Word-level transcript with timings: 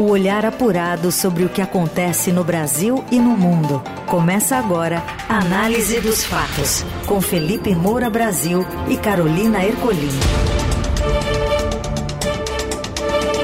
O 0.00 0.04
olhar 0.04 0.46
apurado 0.46 1.12
sobre 1.12 1.44
o 1.44 1.48
que 1.50 1.60
acontece 1.60 2.32
no 2.32 2.42
Brasil 2.42 3.04
e 3.12 3.18
no 3.18 3.36
mundo. 3.36 3.82
Começa 4.06 4.56
agora 4.56 5.02
a 5.28 5.40
Análise 5.40 6.00
dos 6.00 6.24
Fatos, 6.24 6.82
com 7.04 7.20
Felipe 7.20 7.74
Moura 7.74 8.08
Brasil 8.08 8.64
e 8.88 8.96
Carolina 8.96 9.62
Ercolim. 9.62 10.08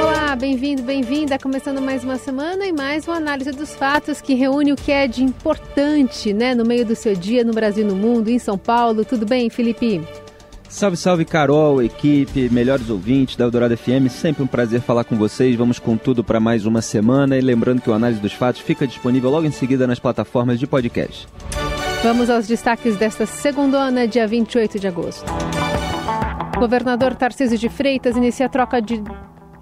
Olá, 0.01 0.35
bem-vindo, 0.35 0.83
bem-vinda. 0.83 1.39
Começando 1.39 1.83
mais 1.83 2.03
uma 2.03 2.17
semana 2.17 2.65
e 2.65 2.73
mais 2.73 3.07
uma 3.07 3.19
análise 3.19 3.53
dos 3.53 3.75
fatos 3.75 4.23
que 4.23 4.33
reúne 4.33 4.73
o 4.73 4.77
que 4.77 4.91
é 4.91 5.07
de 5.07 5.23
importante, 5.23 6.33
né, 6.33 6.55
no 6.55 6.65
meio 6.65 6.87
do 6.87 6.97
seu 6.97 7.15
dia, 7.15 7.45
no 7.45 7.53
Brasil 7.53 7.85
e 7.85 7.87
no 7.87 7.95
mundo, 7.95 8.31
em 8.31 8.39
São 8.39 8.57
Paulo. 8.57 9.05
Tudo 9.05 9.27
bem, 9.27 9.51
Felipe? 9.51 10.01
Salve, 10.69 10.97
salve, 10.97 11.25
Carol, 11.25 11.83
equipe, 11.83 12.49
melhores 12.51 12.91
ouvintes 12.91 13.37
da 13.37 13.45
Eldorado 13.45 13.77
FM. 13.77 14.09
Sempre 14.11 14.43
um 14.43 14.47
prazer 14.47 14.81
falar 14.81 15.05
com 15.05 15.17
vocês. 15.17 15.55
Vamos 15.57 15.79
com 15.79 15.97
tudo 15.97 16.25
para 16.25 16.41
mais 16.41 16.67
uma 16.67 16.83
semana. 16.83 17.37
E 17.37 17.41
lembrando 17.41 17.81
que 17.81 17.89
o 17.89 17.95
Análise 17.95 18.21
dos 18.21 18.33
Fatos 18.33 18.61
fica 18.61 18.87
disponível 18.87 19.31
logo 19.31 19.47
em 19.47 19.51
seguida 19.51 19.87
nas 19.87 19.99
plataformas 19.99 20.59
de 20.59 20.67
podcast. 20.67 21.27
Vamos 22.03 22.29
aos 22.29 22.47
destaques 22.47 22.97
desta 22.97 23.27
segunda, 23.27 24.07
dia 24.07 24.27
28 24.27 24.79
de 24.79 24.87
agosto. 24.87 25.25
Governador 26.59 27.15
Tarcísio 27.15 27.59
de 27.59 27.69
Freitas 27.69 28.17
inicia 28.17 28.49
troca 28.49 28.81
de 28.81 29.03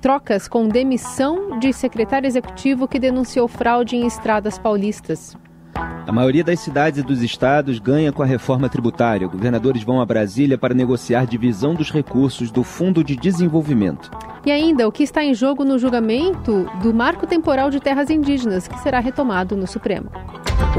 trocas 0.00 0.46
com 0.46 0.68
demissão 0.68 1.58
de 1.58 1.72
secretário 1.72 2.26
executivo 2.26 2.86
que 2.86 2.98
denunciou 2.98 3.48
fraude 3.48 3.96
em 3.96 4.06
estradas 4.06 4.58
paulistas. 4.58 5.36
A 5.74 6.12
maioria 6.12 6.44
das 6.44 6.60
cidades 6.60 7.00
e 7.00 7.02
dos 7.02 7.22
estados 7.22 7.78
ganha 7.78 8.12
com 8.12 8.22
a 8.22 8.26
reforma 8.26 8.68
tributária. 8.68 9.26
Governadores 9.26 9.82
vão 9.82 10.00
a 10.00 10.06
Brasília 10.06 10.58
para 10.58 10.74
negociar 10.74 11.26
divisão 11.26 11.74
dos 11.74 11.90
recursos 11.90 12.50
do 12.50 12.62
Fundo 12.62 13.02
de 13.02 13.16
Desenvolvimento. 13.16 14.10
E 14.44 14.52
ainda, 14.52 14.86
o 14.86 14.92
que 14.92 15.02
está 15.02 15.24
em 15.24 15.32
jogo 15.32 15.64
no 15.64 15.78
julgamento 15.78 16.68
do 16.82 16.92
Marco 16.92 17.26
Temporal 17.26 17.70
de 17.70 17.80
Terras 17.80 18.10
Indígenas, 18.10 18.68
que 18.68 18.78
será 18.80 19.00
retomado 19.00 19.56
no 19.56 19.66
Supremo. 19.66 20.10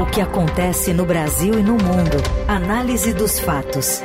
O 0.00 0.06
que 0.06 0.20
acontece 0.20 0.92
no 0.92 1.04
Brasil 1.04 1.58
e 1.58 1.62
no 1.62 1.72
mundo. 1.72 2.22
Análise 2.46 3.12
dos 3.12 3.40
fatos. 3.40 4.02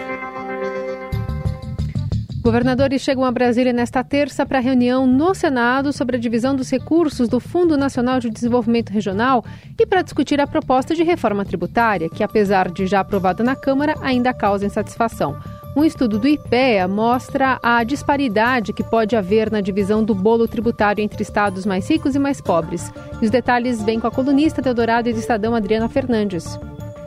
Governadores 2.41 3.03
chegam 3.03 3.23
a 3.23 3.31
Brasília 3.31 3.71
nesta 3.71 4.03
terça 4.03 4.43
para 4.47 4.59
reunião 4.59 5.05
no 5.05 5.35
Senado 5.35 5.93
sobre 5.93 6.17
a 6.17 6.19
divisão 6.19 6.55
dos 6.55 6.71
recursos 6.71 7.29
do 7.29 7.39
Fundo 7.39 7.77
Nacional 7.77 8.19
de 8.19 8.31
Desenvolvimento 8.31 8.89
Regional 8.89 9.45
e 9.79 9.85
para 9.85 10.01
discutir 10.01 10.41
a 10.41 10.47
proposta 10.47 10.95
de 10.95 11.03
reforma 11.03 11.45
tributária, 11.45 12.09
que, 12.09 12.23
apesar 12.23 12.71
de 12.71 12.87
já 12.87 13.01
aprovada 13.01 13.43
na 13.43 13.55
Câmara, 13.55 13.93
ainda 14.01 14.33
causa 14.33 14.65
insatisfação. 14.65 15.37
Um 15.77 15.85
estudo 15.85 16.17
do 16.17 16.27
IPEA 16.27 16.87
mostra 16.87 17.59
a 17.61 17.83
disparidade 17.83 18.73
que 18.73 18.83
pode 18.83 19.15
haver 19.15 19.51
na 19.51 19.61
divisão 19.61 20.03
do 20.03 20.15
bolo 20.15 20.47
tributário 20.47 21.03
entre 21.03 21.21
estados 21.21 21.63
mais 21.63 21.87
ricos 21.87 22.15
e 22.15 22.19
mais 22.19 22.41
pobres. 22.41 22.91
E 23.21 23.25
os 23.25 23.29
detalhes 23.29 23.83
vêm 23.83 23.99
com 23.99 24.07
a 24.07 24.11
colunista 24.11 24.63
Teodorado 24.63 25.07
e 25.07 25.13
do 25.13 25.19
Estadão 25.19 25.53
Adriana 25.53 25.87
Fernandes 25.87 26.59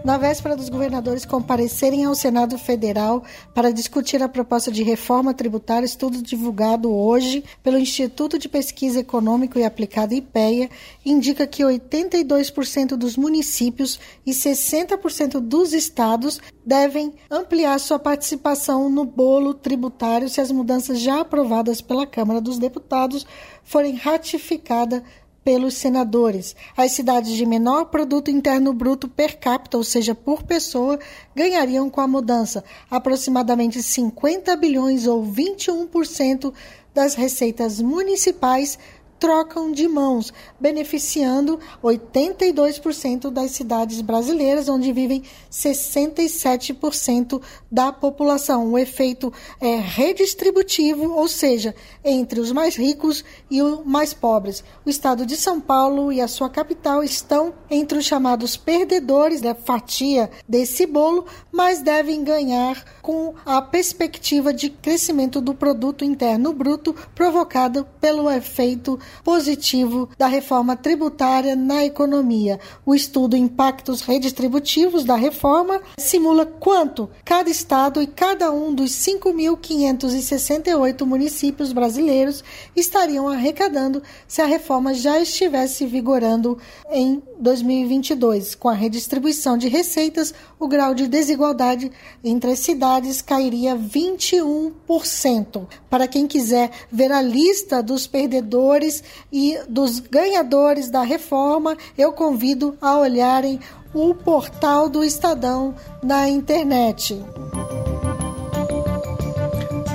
na 0.04 0.18
véspera 0.18 0.54
dos 0.54 0.68
governadores 0.68 1.24
comparecerem 1.24 2.04
ao 2.04 2.14
Senado 2.14 2.58
Federal 2.58 3.24
para 3.54 3.72
discutir 3.72 4.22
a 4.22 4.28
proposta 4.28 4.70
de 4.70 4.82
reforma 4.82 5.32
tributária, 5.32 5.86
estudo 5.86 6.22
divulgado 6.22 6.94
hoje 6.94 7.42
pelo 7.62 7.78
Instituto 7.78 8.38
de 8.38 8.46
Pesquisa 8.46 9.00
Econômico 9.00 9.58
e 9.58 9.64
Aplicada 9.64 10.14
IPEA 10.14 10.68
indica 11.06 11.46
que 11.46 11.62
82% 11.62 12.96
dos 12.96 13.16
municípios 13.16 13.98
e 14.26 14.32
60% 14.32 15.40
dos 15.40 15.72
estados 15.72 16.38
devem 16.66 17.14
ampliar 17.30 17.80
sua 17.80 17.98
participação 17.98 18.90
no 18.90 19.06
bolo 19.06 19.54
tributário 19.54 20.28
se 20.28 20.38
as 20.38 20.50
mudanças 20.50 21.00
já 21.00 21.20
aprovadas 21.20 21.80
pela 21.80 22.06
Câmara 22.06 22.42
dos 22.42 22.58
Deputados 22.58 23.26
forem 23.62 23.96
ratificadas 23.96 25.02
pelos 25.44 25.74
senadores. 25.74 26.56
As 26.76 26.92
cidades 26.92 27.32
de 27.32 27.44
menor 27.44 27.86
produto 27.86 28.30
interno 28.30 28.72
bruto 28.72 29.06
per 29.06 29.38
capita, 29.38 29.76
ou 29.76 29.84
seja, 29.84 30.14
por 30.14 30.42
pessoa, 30.42 30.98
ganhariam 31.36 31.90
com 31.90 32.00
a 32.00 32.08
mudança 32.08 32.64
aproximadamente 32.90 33.82
50 33.82 34.56
bilhões 34.56 35.06
ou 35.06 35.24
21% 35.24 36.52
das 36.94 37.14
receitas 37.14 37.80
municipais 37.80 38.78
trocam 39.24 39.72
de 39.72 39.88
mãos, 39.88 40.34
beneficiando 40.60 41.58
82% 41.82 43.30
das 43.30 43.52
cidades 43.52 44.02
brasileiras, 44.02 44.68
onde 44.68 44.92
vivem 44.92 45.22
67% 45.50 47.40
da 47.72 47.90
população. 47.90 48.70
O 48.70 48.78
efeito 48.78 49.32
é 49.58 49.76
redistributivo, 49.76 51.10
ou 51.14 51.26
seja, 51.26 51.74
entre 52.04 52.38
os 52.38 52.52
mais 52.52 52.76
ricos 52.76 53.24
e 53.50 53.62
os 53.62 53.82
mais 53.86 54.12
pobres. 54.12 54.62
O 54.84 54.90
estado 54.90 55.24
de 55.24 55.38
São 55.38 55.58
Paulo 55.58 56.12
e 56.12 56.20
a 56.20 56.28
sua 56.28 56.50
capital 56.50 57.02
estão 57.02 57.54
entre 57.70 57.96
os 57.96 58.04
chamados 58.04 58.58
perdedores 58.58 59.40
da 59.40 59.54
fatia 59.54 60.30
desse 60.46 60.84
bolo, 60.84 61.24
mas 61.50 61.80
devem 61.80 62.22
ganhar 62.22 62.84
com 63.00 63.32
a 63.46 63.62
perspectiva 63.62 64.52
de 64.52 64.68
crescimento 64.68 65.40
do 65.40 65.54
produto 65.54 66.04
interno 66.04 66.52
bruto 66.52 66.94
provocado 67.14 67.86
pelo 67.98 68.30
efeito 68.30 69.00
positivo 69.22 70.08
da 70.18 70.26
reforma 70.26 70.74
tributária 70.76 71.54
na 71.54 71.84
economia. 71.84 72.58
O 72.84 72.92
estudo 72.94 73.36
Impactos 73.36 74.00
Redistributivos 74.00 75.04
da 75.04 75.14
Reforma 75.16 75.82
simula 75.98 76.46
quanto 76.46 77.10
cada 77.24 77.50
estado 77.50 78.02
e 78.02 78.06
cada 78.06 78.50
um 78.50 78.74
dos 78.74 78.92
5.568 78.92 81.04
municípios 81.04 81.72
brasileiros 81.72 82.42
estariam 82.74 83.28
arrecadando 83.28 84.02
se 84.26 84.40
a 84.42 84.46
reforma 84.46 84.94
já 84.94 85.20
estivesse 85.20 85.86
vigorando 85.86 86.58
em 86.90 87.22
2022. 87.38 88.54
Com 88.54 88.68
a 88.68 88.74
redistribuição 88.74 89.56
de 89.56 89.68
receitas, 89.68 90.34
o 90.58 90.68
grau 90.68 90.94
de 90.94 91.08
desigualdade 91.08 91.90
entre 92.22 92.52
as 92.52 92.58
cidades 92.58 93.20
cairia 93.22 93.76
21%. 93.76 95.66
Para 95.88 96.08
quem 96.08 96.26
quiser 96.26 96.70
ver 96.90 97.12
a 97.12 97.22
lista 97.22 97.82
dos 97.82 98.06
perdedores 98.06 99.02
e 99.32 99.58
dos 99.68 100.00
ganhadores 100.00 100.90
da 100.90 101.02
reforma, 101.02 101.76
eu 101.96 102.12
convido 102.12 102.76
a 102.80 102.98
olharem 102.98 103.60
o 103.94 104.14
portal 104.14 104.88
do 104.88 105.04
Estadão 105.04 105.74
na 106.02 106.28
internet. 106.28 107.22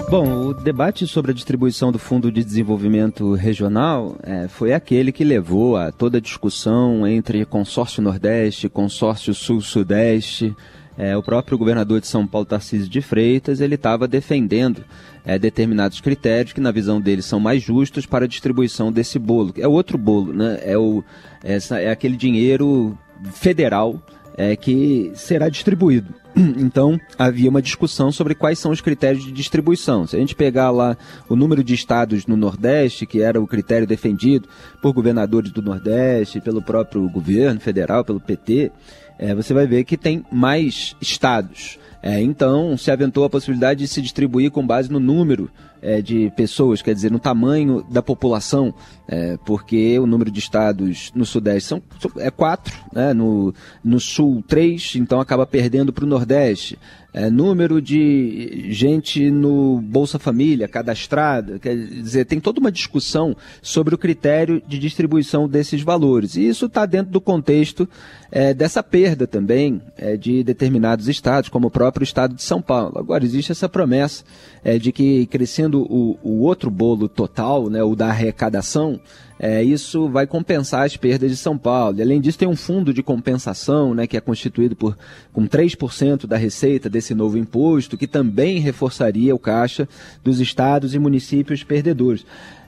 Bom, 0.10 0.48
o 0.48 0.54
debate 0.56 1.06
sobre 1.06 1.30
a 1.30 1.34
distribuição 1.36 1.92
do 1.92 2.00
Fundo 2.00 2.32
de 2.32 2.44
Desenvolvimento 2.44 3.36
Regional 3.36 4.18
é, 4.24 4.48
foi 4.48 4.74
aquele 4.74 5.12
que 5.12 5.24
levou 5.24 5.78
a 5.78 5.92
toda 5.92 6.18
a 6.18 6.22
discussão 6.22 7.06
entre 7.06 7.46
consórcio 7.46 8.02
Nordeste, 8.02 8.68
consórcio 8.68 9.36
Sul-Sudeste. 9.36 10.56
É, 10.98 11.16
o 11.16 11.22
próprio 11.22 11.60
governador 11.60 12.02
de 12.02 12.08
São 12.08 12.26
Paulo, 12.26 12.48
Tarcísio 12.48 12.90
de 12.90 13.04
Freitas, 13.04 13.62
ele 13.62 13.76
estava 13.76 14.08
defendendo 14.08 14.84
é, 15.24 15.38
determinados 15.38 16.02
critérios 16.02 16.54
que, 16.54 16.60
na 16.60 16.72
visão 16.72 17.00
dele, 17.00 17.22
são 17.22 17.40
mais 17.40 17.62
justos 17.62 18.08
para 18.08 18.26
a 18.26 18.28
distribuição 18.28 18.92
desse 18.92 19.20
bolo. 19.20 19.54
É 19.60 19.68
outro 19.68 19.96
bolo, 19.96 20.34
né? 20.34 20.60
É, 20.64 20.76
o, 20.76 21.04
essa, 21.44 21.80
é 21.80 21.92
aquele 21.92 22.18
dinheiro 22.18 22.98
federal 23.32 24.02
é, 24.36 24.56
que 24.56 25.12
será 25.14 25.50
distribuído. 25.50 26.19
Então, 26.58 27.00
havia 27.18 27.50
uma 27.50 27.62
discussão 27.62 28.12
sobre 28.12 28.36
quais 28.36 28.60
são 28.60 28.72
os 28.72 28.82
critérios 28.82 29.24
de 29.24 29.32
distribuição. 29.32 30.06
Se 30.06 30.16
a 30.16 30.20
gente 30.20 30.36
pegar 30.36 30.72
lá 30.72 30.98
o 31.28 31.36
número 31.36 31.64
de 31.64 31.74
estados 31.74 32.26
no 32.26 32.38
Nordeste, 32.38 33.06
que 33.06 33.22
era 33.22 33.42
o 33.42 33.48
critério 33.48 33.88
defendido 33.88 34.48
por 34.82 34.94
governadores 34.94 35.52
do 35.52 35.62
Nordeste, 35.62 36.40
pelo 36.40 36.62
próprio 36.62 37.08
governo 37.10 37.60
federal, 37.60 38.04
pelo 38.04 38.20
PT, 38.20 38.72
é, 39.18 39.36
você 39.36 39.54
vai 39.54 39.68
ver 39.68 39.84
que 39.84 39.98
tem 39.98 40.24
mais 40.32 40.96
estados. 41.02 41.78
É, 42.02 42.22
então, 42.22 42.78
se 42.78 42.90
aventou 42.90 43.26
a 43.26 43.30
possibilidade 43.30 43.82
de 43.82 43.88
se 43.88 44.02
distribuir 44.02 44.52
com 44.52 44.66
base 44.66 44.90
no 44.90 45.00
número 45.00 45.50
é, 45.82 46.02
de 46.02 46.32
pessoas, 46.36 46.82
quer 46.82 46.94
dizer, 46.94 47.12
no 47.12 47.20
tamanho 47.20 47.86
da 47.90 48.02
população, 48.02 48.74
é, 49.08 49.38
porque 49.46 49.98
o 50.00 50.06
número 50.06 50.32
de 50.32 50.40
estados 50.40 51.12
no 51.16 51.26
Sudeste 51.26 51.70
são, 51.70 51.82
é 52.18 52.30
quatro, 52.30 52.78
né, 52.94 53.14
no, 53.14 53.54
no 53.84 54.00
Sul 54.00 54.44
três, 54.48 54.96
então 54.96 55.20
acaba 55.20 55.46
perdendo 55.46 55.92
para 55.92 56.06
o 56.06 56.08
Nordeste 56.08 56.78
é, 57.14 57.30
número 57.30 57.82
de 57.82 58.68
gente 58.72 59.32
no 59.32 59.82
Bolsa 59.82 60.20
Família 60.20 60.68
cadastrada, 60.68 61.58
quer 61.58 61.76
dizer, 61.76 62.26
tem 62.26 62.40
toda 62.40 62.60
uma 62.60 62.72
discussão 62.72 63.36
sobre 63.62 63.96
o 63.96 63.98
critério 63.98 64.62
de 64.68 64.78
distribuição 64.78 65.48
desses 65.48 65.82
valores. 65.82 66.36
E 66.36 66.48
isso 66.48 66.68
está 66.68 66.86
dentro 66.86 67.12
do 67.12 67.20
contexto 67.20 67.90
é, 68.32 68.54
dessa 68.54 68.84
perda 68.84 69.26
também 69.26 69.82
é, 69.98 70.16
de 70.16 70.44
determinados 70.44 71.08
estados, 71.08 71.50
como 71.50 71.68
o 71.68 71.72
próprio 71.72 72.04
estado 72.04 72.36
de 72.36 72.44
São 72.44 72.62
Paulo. 72.62 73.00
Agora, 73.00 73.24
existe 73.24 73.52
essa 73.52 73.68
promessa 73.68 74.24
é, 74.64 74.78
de 74.78 74.92
que 74.92 75.26
crescendo 75.28 75.69
o, 75.78 76.18
o 76.24 76.42
outro 76.42 76.70
bolo 76.70 77.08
total, 77.08 77.70
né, 77.70 77.84
o 77.84 77.96
da 77.96 78.08
arrecadação, 78.08 79.00
é, 79.40 79.64
isso 79.64 80.10
vai 80.10 80.28
compensar 80.28 80.86
as 80.86 80.98
perdas 80.98 81.32
de 81.32 81.38
São 81.38 81.58
Paulo. 81.58 81.98
E, 81.98 82.02
além 82.02 82.20
disso, 82.20 82.38
tem 82.38 82.48
um 82.48 82.56
fundo 82.56 82.94
de 82.94 83.02
compensação, 83.02 83.94
né, 83.94 84.06
que 84.06 84.18
é 84.18 84.22
constituído 84.22 84.76
por 84.76 84.98
com 85.32 85.48
3% 85.48 86.28
da 86.28 86.36
receita 86.36 86.90
desse 86.90 87.14
novo 87.14 87.38
imposto, 87.38 87.98
que 87.98 88.08
também 88.08 88.60
reforçaria 88.60 89.34
o 89.34 89.40
caixa 89.40 89.88
dos 90.24 90.40
estados 90.40 90.94
e 90.94 91.00
municípios 91.00 91.64
perdedores. 91.64 92.26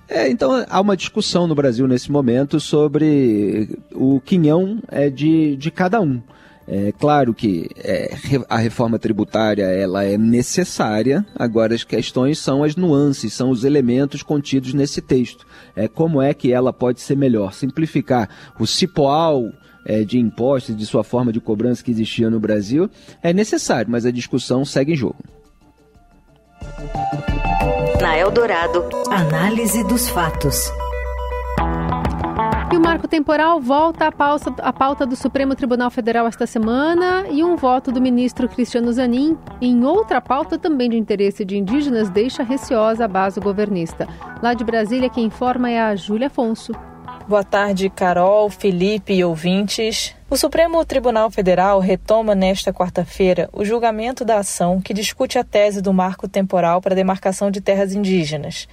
É, 0.07 0.29
então 0.29 0.65
há 0.69 0.81
uma 0.81 0.97
discussão 0.97 1.47
no 1.47 1.55
Brasil 1.55 1.87
nesse 1.87 2.11
momento 2.11 2.59
sobre 2.59 3.79
o 3.93 4.19
quinhão 4.19 4.79
é 4.89 5.09
de, 5.09 5.55
de 5.55 5.71
cada 5.71 6.01
um. 6.01 6.21
É 6.67 6.91
claro 6.91 7.33
que 7.33 7.69
é, 7.77 8.15
a 8.47 8.57
reforma 8.57 8.99
tributária 8.99 9.63
ela 9.63 10.03
é 10.03 10.17
necessária, 10.17 11.25
agora 11.35 11.73
as 11.73 11.83
questões 11.83 12.39
são 12.39 12.63
as 12.63 12.75
nuances, 12.75 13.33
são 13.33 13.49
os 13.49 13.63
elementos 13.63 14.23
contidos 14.23 14.73
nesse 14.73 15.01
texto. 15.01 15.45
É, 15.75 15.87
como 15.87 16.21
é 16.21 16.33
que 16.33 16.53
ela 16.53 16.71
pode 16.71 17.01
ser 17.01 17.17
melhor? 17.17 17.53
Simplificar 17.53 18.29
o 18.59 18.67
cipoal 18.67 19.51
é, 19.85 20.03
de 20.03 20.19
impostos, 20.19 20.75
de 20.77 20.85
sua 20.85 21.03
forma 21.03 21.33
de 21.33 21.41
cobrança 21.41 21.83
que 21.83 21.91
existia 21.91 22.29
no 22.29 22.39
Brasil, 22.39 22.89
é 23.21 23.33
necessário, 23.33 23.89
mas 23.89 24.05
a 24.05 24.11
discussão 24.11 24.63
segue 24.63 24.93
em 24.93 24.95
jogo. 24.95 25.17
Na 27.99 28.17
Eldorado, 28.17 28.87
análise 29.09 29.83
dos 29.83 30.09
fatos. 30.09 30.71
E 32.71 32.77
o 32.77 32.79
marco 32.79 33.05
temporal 33.05 33.59
volta 33.59 34.07
à 34.07 34.11
pauta, 34.13 34.53
à 34.61 34.71
pauta 34.71 35.05
do 35.05 35.13
Supremo 35.13 35.53
Tribunal 35.53 35.91
Federal 35.91 36.25
esta 36.25 36.47
semana 36.47 37.25
e 37.29 37.43
um 37.43 37.57
voto 37.57 37.91
do 37.91 37.99
ministro 37.99 38.47
Cristiano 38.47 38.93
Zanin 38.93 39.37
em 39.59 39.83
outra 39.83 40.21
pauta 40.21 40.57
também 40.57 40.89
de 40.89 40.95
interesse 40.95 41.43
de 41.43 41.57
indígenas 41.57 42.09
deixa 42.09 42.43
receosa 42.43 43.03
a 43.03 43.07
base 43.09 43.41
governista. 43.41 44.07
Lá 44.41 44.53
de 44.53 44.63
Brasília, 44.63 45.09
quem 45.09 45.25
informa 45.25 45.69
é 45.69 45.81
a 45.81 45.93
Júlia 45.97 46.27
Afonso. 46.27 46.71
Boa 47.27 47.43
tarde, 47.43 47.89
Carol, 47.89 48.49
Felipe 48.49 49.13
e 49.13 49.23
ouvintes. 49.23 50.15
O 50.29 50.37
Supremo 50.37 50.83
Tribunal 50.85 51.29
Federal 51.29 51.79
retoma 51.81 52.33
nesta 52.33 52.71
quarta-feira 52.71 53.49
o 53.51 53.65
julgamento 53.65 54.23
da 54.23 54.37
ação 54.37 54.79
que 54.79 54.93
discute 54.93 55.37
a 55.37 55.43
tese 55.43 55.81
do 55.81 55.91
marco 55.91 56.25
temporal 56.25 56.79
para 56.81 56.93
a 56.93 56.95
demarcação 56.95 57.51
de 57.51 57.59
terras 57.59 57.93
indígenas. 57.93 58.65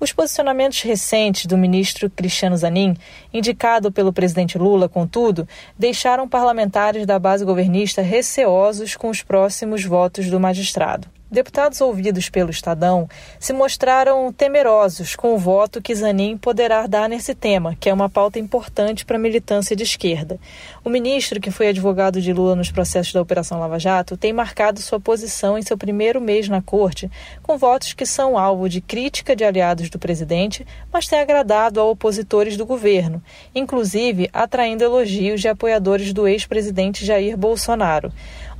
Os 0.00 0.12
posicionamentos 0.14 0.80
recentes 0.80 1.44
do 1.44 1.58
ministro 1.58 2.08
Cristiano 2.08 2.56
Zanin, 2.56 2.96
indicado 3.34 3.92
pelo 3.92 4.14
presidente 4.14 4.56
Lula, 4.56 4.88
contudo, 4.88 5.46
deixaram 5.78 6.26
parlamentares 6.26 7.04
da 7.04 7.18
base 7.18 7.44
governista 7.44 8.00
receosos 8.00 8.96
com 8.96 9.10
os 9.10 9.22
próximos 9.22 9.84
votos 9.84 10.30
do 10.30 10.40
magistrado. 10.40 11.06
Deputados 11.30 11.80
ouvidos 11.80 12.28
pelo 12.28 12.50
Estadão 12.50 13.08
se 13.38 13.52
mostraram 13.52 14.32
temerosos 14.32 15.14
com 15.14 15.32
o 15.32 15.38
voto 15.38 15.80
que 15.80 15.94
Zanin 15.94 16.36
poderá 16.36 16.88
dar 16.88 17.08
nesse 17.08 17.36
tema, 17.36 17.76
que 17.78 17.88
é 17.88 17.94
uma 17.94 18.08
pauta 18.08 18.40
importante 18.40 19.04
para 19.04 19.16
a 19.16 19.20
militância 19.20 19.76
de 19.76 19.84
esquerda. 19.84 20.40
O 20.82 20.88
ministro, 20.88 21.38
que 21.38 21.50
foi 21.50 21.68
advogado 21.68 22.22
de 22.22 22.32
Lula 22.32 22.56
nos 22.56 22.70
processos 22.70 23.12
da 23.12 23.20
Operação 23.20 23.60
Lava 23.60 23.78
Jato, 23.78 24.16
tem 24.16 24.32
marcado 24.32 24.80
sua 24.80 24.98
posição 24.98 25.58
em 25.58 25.62
seu 25.62 25.76
primeiro 25.76 26.22
mês 26.22 26.48
na 26.48 26.62
corte, 26.62 27.10
com 27.42 27.58
votos 27.58 27.92
que 27.92 28.06
são 28.06 28.38
alvo 28.38 28.66
de 28.66 28.80
crítica 28.80 29.36
de 29.36 29.44
aliados 29.44 29.90
do 29.90 29.98
presidente, 29.98 30.66
mas 30.90 31.06
tem 31.06 31.20
agradado 31.20 31.78
a 31.80 31.84
opositores 31.84 32.56
do 32.56 32.64
governo, 32.64 33.22
inclusive 33.54 34.30
atraindo 34.32 34.82
elogios 34.82 35.42
de 35.42 35.48
apoiadores 35.48 36.14
do 36.14 36.26
ex-presidente 36.26 37.04
Jair 37.04 37.36
Bolsonaro. 37.36 38.10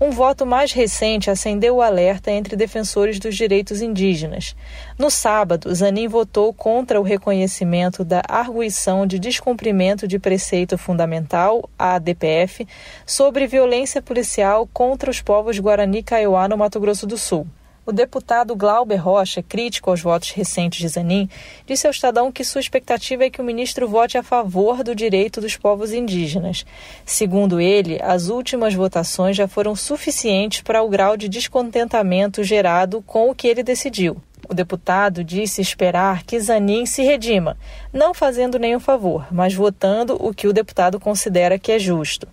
Um 0.02 0.10
voto 0.10 0.46
mais 0.46 0.72
recente 0.72 1.30
acendeu 1.30 1.76
o 1.76 1.82
alerta 1.82 2.30
entre 2.30 2.56
defensores 2.56 3.18
dos 3.18 3.36
direitos 3.36 3.82
indígenas. 3.82 4.56
No 4.98 5.10
sábado, 5.10 5.74
Zanin 5.74 6.08
votou 6.08 6.54
contra 6.54 6.98
o 6.98 7.02
reconhecimento 7.02 8.02
da 8.02 8.22
arguição 8.26 9.06
de 9.06 9.18
descumprimento 9.18 10.08
de 10.08 10.18
preceito 10.18 10.78
fundamental, 10.78 11.68
a 11.78 11.98
ADPF, 12.10 12.66
sobre 13.06 13.46
violência 13.46 14.02
policial 14.02 14.68
contra 14.72 15.10
os 15.10 15.20
povos 15.20 15.58
Guarani 15.58 16.02
Kaiowá 16.02 16.48
no 16.48 16.58
Mato 16.58 16.80
Grosso 16.80 17.06
do 17.06 17.16
Sul. 17.16 17.46
O 17.86 17.92
deputado 17.92 18.54
Glauber 18.54 18.96
Rocha, 18.96 19.42
crítico 19.42 19.90
aos 19.90 20.00
votos 20.00 20.30
recentes 20.30 20.78
de 20.78 20.86
Zanin, 20.86 21.28
disse 21.66 21.86
ao 21.86 21.90
Estadão 21.90 22.30
que 22.30 22.44
sua 22.44 22.60
expectativa 22.60 23.24
é 23.24 23.30
que 23.30 23.40
o 23.40 23.44
ministro 23.44 23.88
vote 23.88 24.18
a 24.18 24.22
favor 24.22 24.84
do 24.84 24.94
direito 24.94 25.40
dos 25.40 25.56
povos 25.56 25.92
indígenas. 25.92 26.64
Segundo 27.04 27.60
ele, 27.60 27.98
as 28.02 28.28
últimas 28.28 28.74
votações 28.74 29.36
já 29.36 29.48
foram 29.48 29.74
suficientes 29.74 30.60
para 30.60 30.82
o 30.82 30.88
grau 30.88 31.16
de 31.16 31.28
descontentamento 31.28 32.44
gerado 32.44 33.02
com 33.02 33.30
o 33.30 33.34
que 33.34 33.48
ele 33.48 33.62
decidiu. 33.62 34.20
O 34.50 34.54
deputado 34.54 35.22
disse 35.22 35.60
esperar 35.62 36.24
que 36.24 36.40
Zanin 36.40 36.84
se 36.84 37.04
redima, 37.04 37.56
não 37.92 38.12
fazendo 38.12 38.58
nenhum 38.58 38.80
favor, 38.80 39.24
mas 39.30 39.54
votando 39.54 40.16
o 40.20 40.34
que 40.34 40.48
o 40.48 40.52
deputado 40.52 40.98
considera 40.98 41.56
que 41.56 41.70
é 41.70 41.78
justo. 41.78 42.26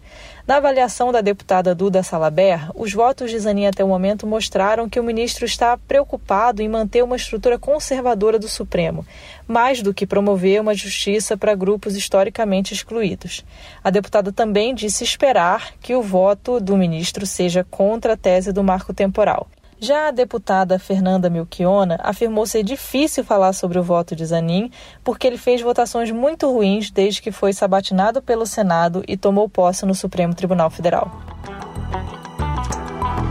Na 0.47 0.55
avaliação 0.57 1.11
da 1.11 1.21
deputada 1.21 1.75
Duda 1.75 2.01
Salaber, 2.01 2.71
os 2.73 2.91
votos 2.91 3.29
de 3.29 3.37
Zanin 3.37 3.67
até 3.67 3.83
o 3.83 3.87
momento 3.87 4.25
mostraram 4.25 4.89
que 4.89 4.99
o 4.99 5.03
ministro 5.03 5.45
está 5.45 5.77
preocupado 5.77 6.63
em 6.63 6.67
manter 6.67 7.03
uma 7.03 7.17
estrutura 7.17 7.59
conservadora 7.59 8.39
do 8.39 8.49
Supremo, 8.49 9.05
mais 9.47 9.83
do 9.83 9.93
que 9.93 10.07
promover 10.07 10.59
uma 10.59 10.73
justiça 10.73 11.37
para 11.37 11.53
grupos 11.53 11.95
historicamente 11.95 12.73
excluídos. 12.73 13.45
A 13.83 13.91
deputada 13.91 14.31
também 14.31 14.73
disse 14.73 15.03
esperar 15.03 15.73
que 15.79 15.93
o 15.93 16.01
voto 16.01 16.59
do 16.59 16.75
ministro 16.75 17.27
seja 17.27 17.63
contra 17.63 18.13
a 18.13 18.17
tese 18.17 18.51
do 18.51 18.63
marco 18.63 18.91
temporal. 18.91 19.47
Já 19.79 20.07
a 20.07 20.12
deputada 20.12 20.79
Fernanda 20.79 21.29
Milchiona 21.29 22.00
afirmou 22.01 22.47
ser 22.47 22.63
difícil 22.63 23.24
falar 23.24 23.53
sobre 23.53 23.77
o 23.77 23.83
voto 23.83 24.15
de 24.15 24.25
Zanin, 24.25 24.71
porque 25.03 25.27
ele 25.27 25.38
fez 25.38 25.62
votações 25.62 26.09
muito 26.09 26.51
ruins 26.51 26.89
desde 26.89 27.21
que 27.21 27.31
foi 27.31 27.53
sabatinado 27.53 28.19
pelo 28.19 28.45
Senado 28.47 29.03
e 29.07 29.15
tomou 29.15 29.47
posse 29.47 29.85
no 29.85 29.94
Supremo 29.94 30.33
Tribunal 30.33 30.71
Federal. 30.71 31.12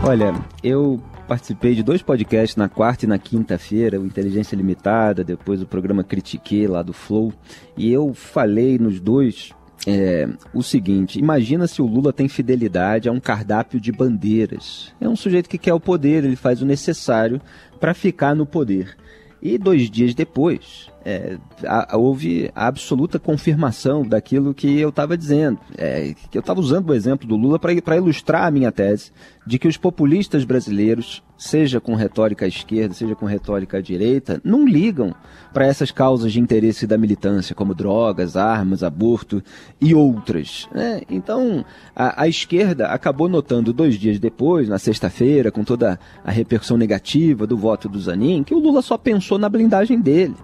Olha, 0.05 0.33
eu 0.63 1.01
participei 1.27 1.75
de 1.75 1.83
dois 1.83 2.01
podcasts 2.01 2.55
na 2.55 2.69
quarta 2.69 3.03
e 3.03 3.07
na 3.09 3.19
quinta-feira, 3.19 3.99
o 3.99 4.05
Inteligência 4.05 4.55
Limitada, 4.55 5.25
depois 5.25 5.61
o 5.61 5.67
programa 5.67 6.03
Critique 6.03 6.65
lá 6.65 6.81
do 6.81 6.93
Flow, 6.93 7.33
e 7.75 7.91
eu 7.91 8.13
falei 8.13 8.79
nos 8.79 9.01
dois 9.01 9.51
é, 9.85 10.27
o 10.53 10.63
seguinte: 10.63 11.19
imagina 11.19 11.67
se 11.67 11.81
o 11.81 11.85
Lula 11.85 12.13
tem 12.13 12.27
fidelidade 12.27 13.07
a 13.07 13.11
um 13.11 13.19
cardápio 13.19 13.79
de 13.79 13.91
bandeiras. 13.91 14.93
É 14.99 15.07
um 15.07 15.15
sujeito 15.15 15.49
que 15.49 15.57
quer 15.57 15.73
o 15.73 15.79
poder, 15.79 16.23
ele 16.23 16.35
faz 16.35 16.61
o 16.61 16.65
necessário 16.65 17.41
para 17.79 17.93
ficar 17.93 18.35
no 18.35 18.45
poder. 18.45 18.95
E 19.41 19.57
dois 19.57 19.89
dias 19.89 20.15
depois, 20.15 20.89
é, 21.05 21.37
a, 21.65 21.97
houve 21.97 22.51
absoluta 22.53 23.17
confirmação 23.17 24.03
daquilo 24.03 24.53
que 24.53 24.79
eu 24.79 24.89
estava 24.89 25.17
dizendo. 25.17 25.59
É, 25.77 26.13
que 26.29 26.37
eu 26.37 26.41
estava 26.41 26.59
usando 26.59 26.89
o 26.89 26.93
exemplo 26.93 27.27
do 27.27 27.35
Lula 27.35 27.57
para 27.59 27.95
ilustrar 27.95 28.45
a 28.45 28.51
minha 28.51 28.71
tese 28.71 29.11
de 29.45 29.57
que 29.57 29.67
os 29.67 29.77
populistas 29.77 30.43
brasileiros, 30.43 31.23
seja 31.37 31.79
com 31.79 31.95
retórica 31.95 32.43
à 32.43 32.47
esquerda, 32.47 32.93
seja 32.93 33.15
com 33.15 33.25
retórica 33.25 33.77
à 33.77 33.81
direita, 33.81 34.41
não 34.43 34.67
ligam 34.67 35.15
para 35.53 35.65
essas 35.65 35.91
causas 35.91 36.33
de 36.33 36.41
interesse 36.41 36.85
da 36.85 36.97
militância, 36.97 37.55
como 37.55 37.73
drogas, 37.73 38.35
armas, 38.35 38.83
aborto 38.83 39.41
e 39.79 39.95
outras. 39.95 40.67
Né? 40.73 41.01
Então, 41.09 41.63
a, 41.95 42.23
a 42.23 42.27
esquerda 42.27 42.87
acabou 42.87 43.29
notando 43.29 43.71
dois 43.71 43.95
dias 43.95 44.19
depois, 44.19 44.67
na 44.67 44.77
sexta-feira, 44.77 45.51
com 45.51 45.63
toda 45.63 45.97
a 46.25 46.31
repercussão 46.31 46.75
negativa 46.75 47.47
do 47.47 47.55
voto 47.55 47.87
do 47.87 47.99
Zanin, 47.99 48.43
que 48.43 48.53
o 48.53 48.59
Lula 48.59 48.81
só 48.81 48.97
pensou 48.97 49.37
na 49.37 49.47
blindagem 49.47 50.01
dele 50.01 50.35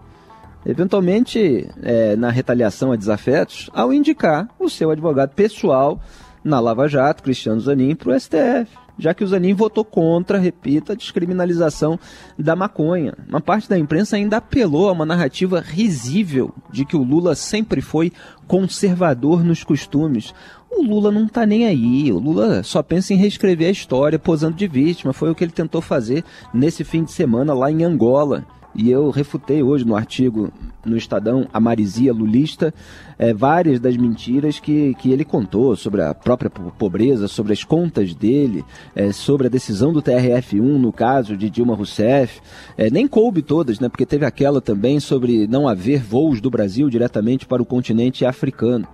eventualmente 0.66 1.70
é, 1.82 2.16
na 2.16 2.30
retaliação 2.30 2.92
a 2.92 2.96
desafetos, 2.96 3.70
ao 3.74 3.94
indicar 3.94 4.48
o 4.60 4.70
seu 4.70 4.92
advogado 4.92 5.32
pessoal 5.32 6.00
na 6.44 6.60
Lava 6.60 6.88
Jato, 6.88 7.24
Cristiano 7.24 7.60
Zanin, 7.60 7.96
para 7.96 8.12
o 8.12 8.20
STF, 8.20 8.68
já 8.98 9.14
que 9.14 9.24
o 9.24 9.28
Zanin 9.28 9.54
votou 9.54 9.84
contra, 9.84 10.38
repito, 10.38 10.92
a 10.92 10.96
descriminalização 10.96 12.00
da 12.38 12.56
maconha. 12.56 13.14
Uma 13.28 13.42
parte 13.42 13.68
da 13.68 13.78
imprensa 13.78 14.16
ainda 14.16 14.38
apelou 14.38 14.90
a 14.90 14.92
uma 14.92 15.06
narrativa 15.06 15.60
risível 15.60 16.54
de 16.72 16.86
que 16.86 16.96
o 16.96 17.04
Lula 17.04 17.34
sempre 17.36 17.82
foi 17.82 18.12
conservador 18.48 19.44
nos 19.44 19.64
costumes. 19.64 20.34
O 20.70 20.84
Lula 20.84 21.12
não 21.12 21.26
está 21.26 21.46
nem 21.46 21.66
aí. 21.66 22.12
O 22.12 22.20
Lula 22.20 22.64
só 22.64 22.84
pensa 22.84 23.14
em 23.14 23.18
reescrever 23.18 23.68
a 23.68 23.72
história 23.72 24.20
posando 24.20 24.56
de 24.56 24.68
vítima. 24.68 25.14
Foi 25.14 25.30
o 25.30 25.36
que 25.36 25.44
ele 25.44 25.52
tentou 25.52 25.82
fazer 25.82 26.24
nesse 26.54 26.84
fim 26.84 27.04
de 27.04 27.12
semana 27.12 27.54
lá 27.54 27.72
em 27.72 27.84
Angola. 27.84 28.46
E 28.76 28.90
eu 28.90 29.10
refutei 29.12 29.62
hoje 29.62 29.86
no 29.86 29.96
artigo 29.96 30.52
no 30.84 30.98
Estadão, 30.98 31.48
a 31.54 31.60
Marizia 31.60 32.12
Lulista, 32.12 32.74
é, 33.18 33.34
várias 33.34 33.80
das 33.80 33.96
mentiras 33.96 34.60
que, 34.60 34.94
que 34.96 35.12
ele 35.12 35.24
contou 35.24 35.76
sobre 35.76 36.02
a 36.02 36.14
própria 36.14 36.50
pobreza, 36.50 37.28
sobre 37.28 37.54
as 37.54 37.64
contas 37.64 38.14
dele, 38.14 38.66
é, 38.96 39.12
sobre 39.12 39.48
a 39.48 39.50
decisão 39.50 39.94
do 39.94 40.02
TRF1 40.02 40.60
no 40.60 40.92
caso 40.92 41.38
de 41.38 41.50
Dilma 41.50 41.76
Rousseff. 41.76 42.42
É, 42.78 42.90
nem 42.90 43.08
coube 43.08 43.42
todas, 43.42 43.80
né, 43.80 43.88
porque 43.88 44.06
teve 44.06 44.26
aquela 44.26 44.60
também 44.60 45.00
sobre 45.00 45.48
não 45.48 45.68
haver 45.68 46.02
voos 46.02 46.42
do 46.42 46.50
Brasil 46.50 46.90
diretamente 46.90 47.46
para 47.46 47.62
o 47.62 47.66
continente 47.66 48.26
africano. 48.26 48.88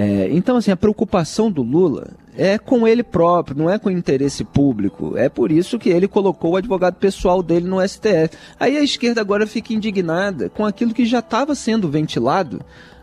É, 0.00 0.28
então, 0.30 0.56
assim, 0.56 0.70
a 0.70 0.76
preocupação 0.76 1.50
do 1.50 1.60
Lula 1.60 2.12
é 2.36 2.56
com 2.56 2.86
ele 2.86 3.02
próprio, 3.02 3.58
não 3.58 3.68
é 3.68 3.80
com 3.80 3.88
o 3.88 3.92
interesse 3.92 4.44
público. 4.44 5.16
É 5.16 5.28
por 5.28 5.50
isso 5.50 5.76
que 5.76 5.88
ele 5.88 6.06
colocou 6.06 6.52
o 6.52 6.56
advogado 6.56 6.94
pessoal 6.94 7.42
dele 7.42 7.66
no 7.66 7.80
STF. 7.80 8.30
Aí 8.60 8.76
a 8.76 8.80
esquerda 8.80 9.20
agora 9.20 9.44
fica 9.44 9.72
indignada 9.72 10.48
com 10.48 10.64
aquilo 10.64 10.94
que 10.94 11.04
já 11.04 11.18
estava 11.18 11.52
sendo 11.56 11.88
ventilado 11.88 12.60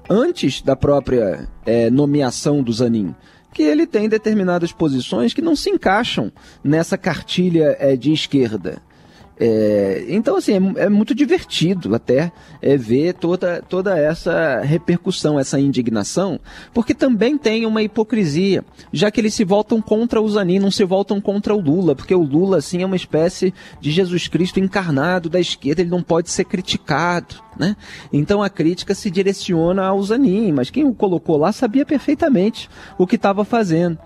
antes 0.10 0.62
da 0.62 0.74
própria 0.74 1.50
é, 1.66 1.90
nomeação 1.90 2.64
do 2.64 2.72
Zanin 2.72 3.14
que 3.54 3.64
ele 3.64 3.88
tem 3.88 4.10
determinadas 4.10 4.74
posições 4.74 5.34
que 5.34 5.42
não 5.42 5.56
se 5.56 5.70
encaixam 5.70 6.30
nessa 6.62 6.98
cartilha 6.98 7.76
é, 7.80 7.96
de 7.96 8.12
esquerda. 8.12 8.82
É, 9.38 10.06
então, 10.08 10.38
assim, 10.38 10.54
é, 10.54 10.84
é, 10.84 10.90
muito 10.90 11.14
divertido 11.14 11.94
até 11.94 12.32
é, 12.62 12.78
ver 12.78 13.14
toda, 13.16 13.62
toda 13.68 13.98
essa 13.98 14.62
repercussão, 14.62 15.38
essa 15.38 15.60
indignação, 15.60 16.40
porque 16.74 16.94
também 16.94 17.38
tem 17.38 17.66
uma 17.66 17.84
hipocrisia, 17.84 18.64
já 18.94 19.12
que 19.12 19.20
eles 19.20 19.34
se 19.34 19.44
voltam 19.44 19.82
contra 19.82 20.22
o 20.22 20.30
Zanin, 20.30 20.60
não 20.60 20.72
se 20.72 20.86
voltam 20.86 21.20
contra 21.20 21.54
o 21.54 21.60
Lula, 21.60 21.96
porque 21.96 22.16
o 22.16 22.24
Lula, 22.24 22.58
assim, 22.58 22.82
é 22.82 22.86
uma 22.86 22.96
espécie 22.96 23.54
de 23.82 23.92
Jesus 23.92 24.28
Cristo 24.30 24.60
encarnado 24.60 25.30
da 25.30 25.40
esquerda, 25.40 25.82
ele 25.82 25.90
não 25.90 26.02
pode 26.02 26.30
ser 26.30 26.46
criticado, 26.46 27.36
né? 27.60 27.76
Então 28.12 28.42
a 28.42 28.50
crítica 28.50 28.96
se 28.96 29.12
direciona 29.12 29.86
ao 29.86 30.02
Zanin, 30.02 30.52
mas 30.54 30.70
quem 30.70 30.86
o 30.86 30.94
colocou 30.94 31.38
lá 31.38 31.52
sabia 31.52 31.86
perfeitamente 31.86 32.70
o 32.98 33.06
que 33.06 33.16
estava 33.16 33.44
fazendo. 33.44 33.98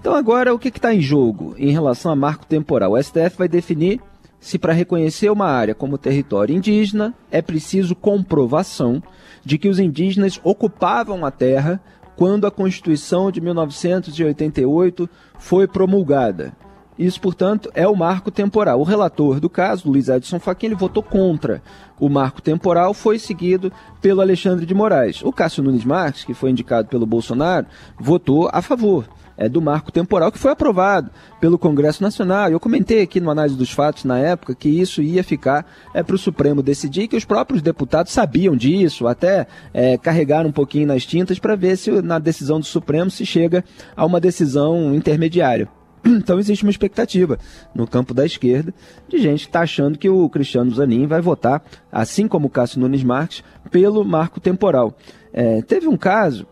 Então 0.00 0.14
agora 0.14 0.54
o 0.54 0.58
que 0.58 0.68
está 0.68 0.94
em 0.94 1.00
jogo 1.00 1.54
em 1.58 1.70
relação 1.70 2.12
a 2.12 2.16
marco 2.16 2.46
temporal? 2.46 2.92
O 2.92 3.02
STF 3.02 3.38
vai 3.38 3.48
definir 3.48 4.00
se 4.44 4.58
para 4.58 4.74
reconhecer 4.74 5.30
uma 5.30 5.46
área 5.46 5.74
como 5.74 5.96
território 5.96 6.54
indígena 6.54 7.14
é 7.30 7.40
preciso 7.40 7.96
comprovação 7.96 9.02
de 9.42 9.56
que 9.56 9.70
os 9.70 9.78
indígenas 9.78 10.38
ocupavam 10.44 11.24
a 11.24 11.30
terra 11.30 11.80
quando 12.14 12.46
a 12.46 12.50
Constituição 12.50 13.30
de 13.30 13.40
1988 13.40 15.08
foi 15.38 15.66
promulgada. 15.66 16.54
Isso, 16.98 17.18
portanto, 17.22 17.70
é 17.74 17.88
o 17.88 17.96
marco 17.96 18.30
temporal. 18.30 18.78
O 18.78 18.84
relator 18.84 19.40
do 19.40 19.48
caso, 19.48 19.88
Luiz 19.88 20.10
Edson 20.10 20.38
Fachin, 20.38 20.66
ele 20.66 20.74
votou 20.74 21.02
contra 21.02 21.62
o 21.98 22.10
marco 22.10 22.42
temporal, 22.42 22.92
foi 22.92 23.18
seguido 23.18 23.72
pelo 24.02 24.20
Alexandre 24.20 24.66
de 24.66 24.74
Moraes. 24.74 25.22
O 25.22 25.32
Cássio 25.32 25.62
Nunes 25.62 25.86
Marques, 25.86 26.22
que 26.22 26.34
foi 26.34 26.50
indicado 26.50 26.86
pelo 26.88 27.06
Bolsonaro, 27.06 27.66
votou 27.98 28.50
a 28.52 28.60
favor 28.60 29.08
é, 29.36 29.48
do 29.48 29.60
marco 29.60 29.92
temporal 29.92 30.30
que 30.30 30.38
foi 30.38 30.52
aprovado 30.52 31.10
pelo 31.40 31.58
Congresso 31.58 32.02
Nacional. 32.02 32.50
Eu 32.50 32.60
comentei 32.60 33.02
aqui 33.02 33.20
no 33.20 33.30
análise 33.30 33.56
dos 33.56 33.70
fatos 33.70 34.04
na 34.04 34.18
época 34.18 34.54
que 34.54 34.68
isso 34.68 35.02
ia 35.02 35.22
ficar 35.22 35.66
é, 35.92 36.02
para 36.02 36.14
o 36.14 36.18
Supremo 36.18 36.62
decidir, 36.62 37.08
que 37.08 37.16
os 37.16 37.24
próprios 37.24 37.62
deputados 37.62 38.12
sabiam 38.12 38.56
disso, 38.56 39.06
até 39.06 39.46
é, 39.72 39.98
carregaram 39.98 40.48
um 40.48 40.52
pouquinho 40.52 40.86
nas 40.86 41.04
tintas 41.04 41.38
para 41.38 41.56
ver 41.56 41.76
se 41.76 41.90
na 42.02 42.18
decisão 42.18 42.60
do 42.60 42.66
Supremo 42.66 43.10
se 43.10 43.26
chega 43.26 43.64
a 43.96 44.04
uma 44.04 44.20
decisão 44.20 44.94
intermediária. 44.94 45.68
Então 46.06 46.38
existe 46.38 46.64
uma 46.64 46.70
expectativa 46.70 47.38
no 47.74 47.86
campo 47.86 48.12
da 48.12 48.26
esquerda 48.26 48.74
de 49.08 49.18
gente 49.18 49.40
que 49.40 49.48
está 49.48 49.60
achando 49.60 49.98
que 49.98 50.08
o 50.08 50.28
Cristiano 50.28 50.70
Zanin 50.70 51.06
vai 51.06 51.20
votar, 51.20 51.62
assim 51.90 52.28
como 52.28 52.46
o 52.46 52.50
Cássio 52.50 52.80
Nunes 52.80 53.02
Marques, 53.02 53.42
pelo 53.70 54.04
marco 54.04 54.38
temporal. 54.38 54.94
É, 55.32 55.62
teve 55.62 55.88
um 55.88 55.96
caso 55.96 56.46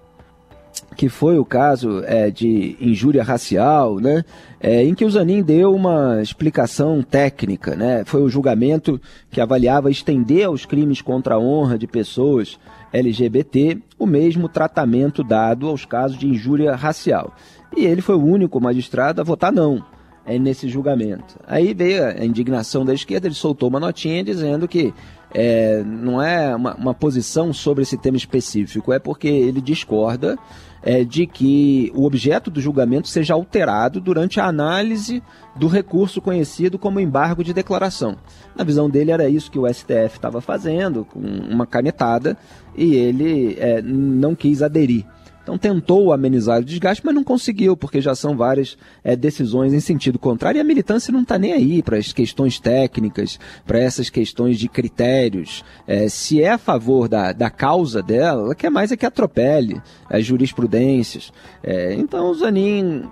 que 0.96 1.08
foi 1.08 1.38
o 1.38 1.44
caso 1.44 2.02
é, 2.04 2.30
de 2.30 2.76
injúria 2.80 3.22
racial, 3.22 3.98
né, 3.98 4.24
é, 4.60 4.84
em 4.84 4.94
que 4.94 5.04
o 5.04 5.10
Zanin 5.10 5.42
deu 5.42 5.74
uma 5.74 6.20
explicação 6.22 7.02
técnica, 7.02 7.74
né, 7.74 8.04
foi 8.04 8.22
o 8.22 8.28
julgamento 8.28 9.00
que 9.30 9.40
avaliava 9.40 9.90
estender 9.90 10.46
aos 10.46 10.66
crimes 10.66 11.00
contra 11.00 11.34
a 11.34 11.38
honra 11.38 11.78
de 11.78 11.86
pessoas 11.86 12.58
LGBT 12.92 13.78
o 13.98 14.06
mesmo 14.06 14.48
tratamento 14.48 15.24
dado 15.24 15.68
aos 15.68 15.84
casos 15.84 16.18
de 16.18 16.26
injúria 16.26 16.74
racial. 16.74 17.34
E 17.76 17.86
ele 17.86 18.02
foi 18.02 18.16
o 18.16 18.24
único 18.24 18.60
magistrado 18.60 19.20
a 19.20 19.24
votar 19.24 19.50
não 19.50 19.82
é, 20.26 20.38
nesse 20.38 20.68
julgamento. 20.68 21.38
Aí 21.46 21.74
veio 21.74 22.04
a 22.04 22.24
indignação 22.24 22.84
da 22.84 22.94
esquerda, 22.94 23.26
ele 23.26 23.34
soltou 23.34 23.68
uma 23.68 23.80
notinha 23.80 24.22
dizendo 24.22 24.68
que 24.68 24.92
é, 25.34 25.82
não 25.84 26.22
é 26.22 26.54
uma, 26.54 26.74
uma, 26.74 26.94
posição 26.94 27.52
sobre 27.52 27.82
esse 27.82 27.96
tema 27.96 28.16
específico, 28.16 28.92
é 28.92 28.98
porque 28.98 29.28
ele 29.28 29.60
discorda 29.60 30.38
é, 30.82 31.04
de 31.04 31.26
que 31.26 31.92
o 31.94 32.04
objeto 32.04 32.50
do 32.50 32.60
julgamento 32.60 33.08
seja 33.08 33.34
alterado 33.34 34.00
durante 34.00 34.40
a 34.40 34.46
análise 34.46 35.22
do 35.56 35.68
recurso 35.68 36.20
conhecido 36.20 36.78
como 36.78 37.00
embargo 37.00 37.44
de 37.44 37.52
declaração. 37.52 38.16
Na 38.56 38.64
visão 38.64 38.90
dele, 38.90 39.12
era 39.12 39.28
isso 39.28 39.50
que 39.50 39.58
o 39.58 39.72
STF 39.72 40.16
estava 40.16 40.40
fazendo, 40.40 41.04
com 41.04 41.20
uma 41.20 41.66
canetada, 41.66 42.36
e 42.76 42.94
ele 42.94 43.56
é, 43.58 43.80
não 43.82 44.34
quis 44.34 44.62
aderir. 44.62 45.06
Então 45.42 45.58
tentou 45.58 46.12
amenizar 46.12 46.60
o 46.60 46.64
desgaste, 46.64 47.04
mas 47.04 47.14
não 47.14 47.24
conseguiu, 47.24 47.76
porque 47.76 48.00
já 48.00 48.14
são 48.14 48.36
várias 48.36 48.76
é, 49.02 49.16
decisões 49.16 49.72
em 49.72 49.80
sentido 49.80 50.18
contrário. 50.18 50.58
E 50.58 50.60
a 50.60 50.64
militância 50.64 51.12
não 51.12 51.22
está 51.22 51.38
nem 51.38 51.52
aí 51.52 51.82
para 51.82 51.96
as 51.96 52.12
questões 52.12 52.60
técnicas, 52.60 53.38
para 53.66 53.78
essas 53.78 54.08
questões 54.08 54.58
de 54.58 54.68
critérios. 54.68 55.64
É, 55.86 56.08
se 56.08 56.40
é 56.42 56.52
a 56.52 56.58
favor 56.58 57.08
da, 57.08 57.32
da 57.32 57.50
causa 57.50 58.02
dela, 58.02 58.42
ela 58.42 58.54
quer 58.54 58.70
mais 58.70 58.92
é 58.92 58.96
que 58.96 59.06
atropele 59.06 59.80
as 60.08 60.24
jurisprudências. 60.24 61.32
É, 61.62 61.94
então 61.94 62.30
o 62.30 62.34
Zanin 62.34 63.02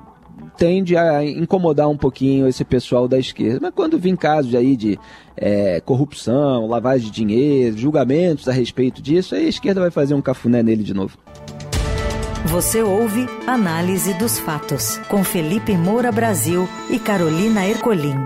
tende 0.57 0.97
a 0.97 1.25
incomodar 1.25 1.89
um 1.89 1.97
pouquinho 1.97 2.47
esse 2.47 2.65
pessoal 2.65 3.09
da 3.09 3.19
esquerda. 3.19 3.59
Mas 3.61 3.75
quando 3.75 3.99
vem 3.99 4.15
casos 4.15 4.55
aí 4.55 4.77
de 4.77 4.99
é, 5.37 5.81
corrupção, 5.81 6.67
lavagem 6.67 7.11
de 7.11 7.13
dinheiro, 7.13 7.77
julgamentos 7.77 8.49
a 8.49 8.53
respeito 8.53 9.03
disso, 9.03 9.35
aí 9.35 9.47
a 9.47 9.49
esquerda 9.49 9.81
vai 9.81 9.91
fazer 9.91 10.15
um 10.15 10.23
cafuné 10.23 10.63
nele 10.63 10.83
de 10.83 10.95
novo. 10.95 11.19
Você 12.47 12.83
ouve 12.83 13.27
Análise 13.47 14.15
dos 14.15 14.39
Fatos, 14.39 14.97
com 15.09 15.23
Felipe 15.23 15.77
Moura 15.77 16.11
Brasil 16.11 16.67
e 16.89 16.99
Carolina 16.99 17.67
Ercolim. 17.67 18.17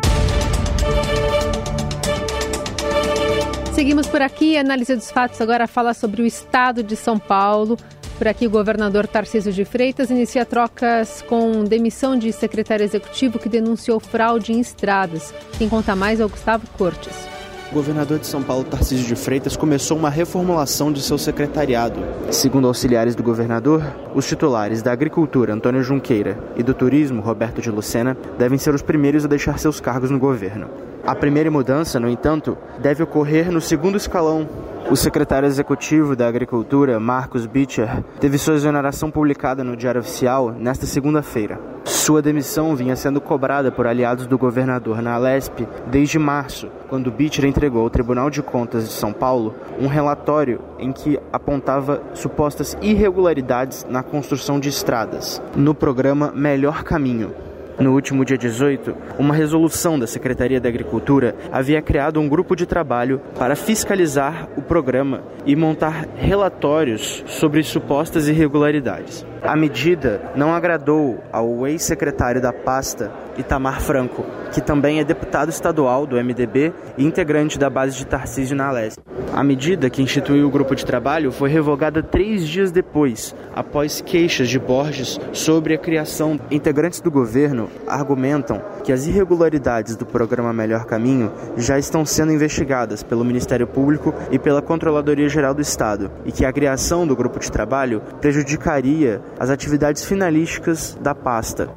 Seguimos 3.74 4.06
por 4.06 4.22
aqui. 4.22 4.56
Análise 4.56 4.94
dos 4.94 5.10
fatos 5.10 5.40
agora 5.40 5.66
fala 5.66 5.92
sobre 5.92 6.22
o 6.22 6.26
estado 6.26 6.82
de 6.82 6.94
São 6.94 7.18
Paulo. 7.18 7.76
Por 8.16 8.28
aqui, 8.28 8.46
o 8.46 8.50
governador 8.50 9.08
Tarcísio 9.08 9.52
de 9.52 9.64
Freitas 9.64 10.10
inicia 10.10 10.46
trocas 10.46 11.20
com 11.22 11.64
demissão 11.64 12.16
de 12.16 12.32
secretário 12.32 12.84
executivo 12.84 13.40
que 13.40 13.48
denunciou 13.48 13.98
fraude 13.98 14.52
em 14.52 14.60
estradas. 14.60 15.34
Quem 15.58 15.68
conta 15.68 15.96
mais 15.96 16.20
é 16.20 16.24
o 16.24 16.28
Gustavo 16.28 16.66
Cortes 16.78 17.33
o 17.70 17.74
governador 17.74 18.18
de 18.18 18.26
São 18.26 18.42
Paulo, 18.42 18.64
Tarcísio 18.64 19.06
de 19.06 19.16
Freitas, 19.16 19.56
começou 19.56 19.96
uma 19.96 20.10
reformulação 20.10 20.92
de 20.92 21.02
seu 21.02 21.18
secretariado. 21.18 22.00
Segundo 22.30 22.68
auxiliares 22.68 23.14
do 23.14 23.22
governador, 23.22 23.82
os 24.14 24.26
titulares 24.26 24.82
da 24.82 24.92
Agricultura, 24.92 25.54
Antônio 25.54 25.82
Junqueira, 25.82 26.38
e 26.56 26.62
do 26.62 26.74
Turismo, 26.74 27.20
Roberto 27.20 27.60
de 27.60 27.70
Lucena, 27.70 28.16
devem 28.38 28.58
ser 28.58 28.74
os 28.74 28.82
primeiros 28.82 29.24
a 29.24 29.28
deixar 29.28 29.58
seus 29.58 29.80
cargos 29.80 30.10
no 30.10 30.18
governo. 30.18 30.68
A 31.06 31.14
primeira 31.14 31.50
mudança, 31.50 32.00
no 32.00 32.08
entanto, 32.08 32.56
deve 32.78 33.02
ocorrer 33.02 33.50
no 33.50 33.60
segundo 33.60 33.96
escalão, 33.96 34.48
o 34.90 34.96
secretário 34.96 35.46
executivo 35.46 36.14
da 36.14 36.28
Agricultura, 36.28 37.00
Marcos 37.00 37.46
Bitcher, 37.46 38.04
teve 38.20 38.36
sua 38.36 38.54
exoneração 38.54 39.10
publicada 39.10 39.64
no 39.64 39.76
Diário 39.76 40.00
Oficial 40.00 40.52
nesta 40.52 40.84
segunda-feira. 40.84 41.58
Sua 41.84 42.20
demissão 42.20 42.76
vinha 42.76 42.94
sendo 42.94 43.20
cobrada 43.20 43.72
por 43.72 43.86
aliados 43.86 44.26
do 44.26 44.36
governador 44.36 45.00
na 45.00 45.14
Alesp 45.14 45.66
desde 45.86 46.18
março, 46.18 46.68
quando 46.88 47.10
Bitcher 47.10 47.46
entregou 47.46 47.82
ao 47.82 47.90
Tribunal 47.90 48.28
de 48.28 48.42
Contas 48.42 48.84
de 48.84 48.92
São 48.92 49.12
Paulo 49.12 49.54
um 49.80 49.86
relatório 49.86 50.60
em 50.78 50.92
que 50.92 51.18
apontava 51.32 52.02
supostas 52.12 52.76
irregularidades 52.82 53.86
na 53.88 54.02
construção 54.02 54.60
de 54.60 54.68
estradas 54.68 55.42
no 55.56 55.74
programa 55.74 56.30
Melhor 56.34 56.84
Caminho, 56.84 57.32
no 57.78 57.92
último 57.92 58.24
dia 58.24 58.38
18, 58.38 58.94
uma 59.18 59.34
resolução 59.34 59.98
da 59.98 60.06
Secretaria 60.06 60.60
da 60.60 60.68
Agricultura 60.68 61.34
havia 61.50 61.82
criado 61.82 62.20
um 62.20 62.28
grupo 62.28 62.54
de 62.54 62.66
trabalho 62.66 63.20
para 63.36 63.56
fiscalizar 63.56 64.48
o 64.56 64.62
programa 64.62 65.22
e 65.44 65.56
montar 65.56 66.06
relatórios 66.16 67.24
sobre 67.26 67.62
supostas 67.62 68.28
irregularidades. 68.28 69.26
A 69.42 69.56
medida 69.56 70.22
não 70.36 70.54
agradou 70.54 71.22
ao 71.32 71.66
ex-secretário 71.66 72.40
da 72.40 72.52
pasta, 72.52 73.12
Itamar 73.36 73.80
Franco, 73.80 74.24
que 74.52 74.60
também 74.60 75.00
é 75.00 75.04
deputado 75.04 75.48
estadual 75.48 76.06
do 76.06 76.16
MDB 76.16 76.72
e 76.96 77.04
integrante 77.04 77.58
da 77.58 77.68
base 77.68 77.96
de 77.96 78.06
Tarcísio 78.06 78.56
na 78.56 78.70
Leste. 78.70 79.00
A 79.32 79.42
medida 79.42 79.90
que 79.90 80.00
instituiu 80.00 80.46
o 80.46 80.50
grupo 80.50 80.76
de 80.76 80.86
trabalho 80.86 81.32
foi 81.32 81.48
revogada 81.48 82.02
três 82.02 82.46
dias 82.46 82.70
depois, 82.70 83.34
após 83.54 84.00
queixas 84.00 84.48
de 84.48 84.58
Borges 84.58 85.18
sobre 85.32 85.74
a 85.74 85.78
criação. 85.78 86.38
Integrantes 86.50 87.00
do 87.00 87.10
governo 87.10 87.68
argumentam 87.86 88.62
que 88.84 88.92
as 88.92 89.06
irregularidades 89.06 89.96
do 89.96 90.06
programa 90.06 90.52
Melhor 90.52 90.84
Caminho 90.84 91.32
já 91.56 91.78
estão 91.78 92.04
sendo 92.04 92.32
investigadas 92.32 93.02
pelo 93.02 93.24
Ministério 93.24 93.66
Público 93.66 94.14
e 94.30 94.38
pela 94.38 94.62
Controladoria 94.62 95.28
Geral 95.28 95.54
do 95.54 95.62
Estado 95.62 96.10
e 96.24 96.30
que 96.30 96.44
a 96.44 96.52
criação 96.52 97.06
do 97.06 97.16
grupo 97.16 97.40
de 97.40 97.50
trabalho 97.50 98.00
prejudicaria 98.20 99.20
as 99.38 99.50
atividades 99.50 100.04
finalísticas 100.04 100.96
da 101.00 101.14
pasta. 101.14 101.70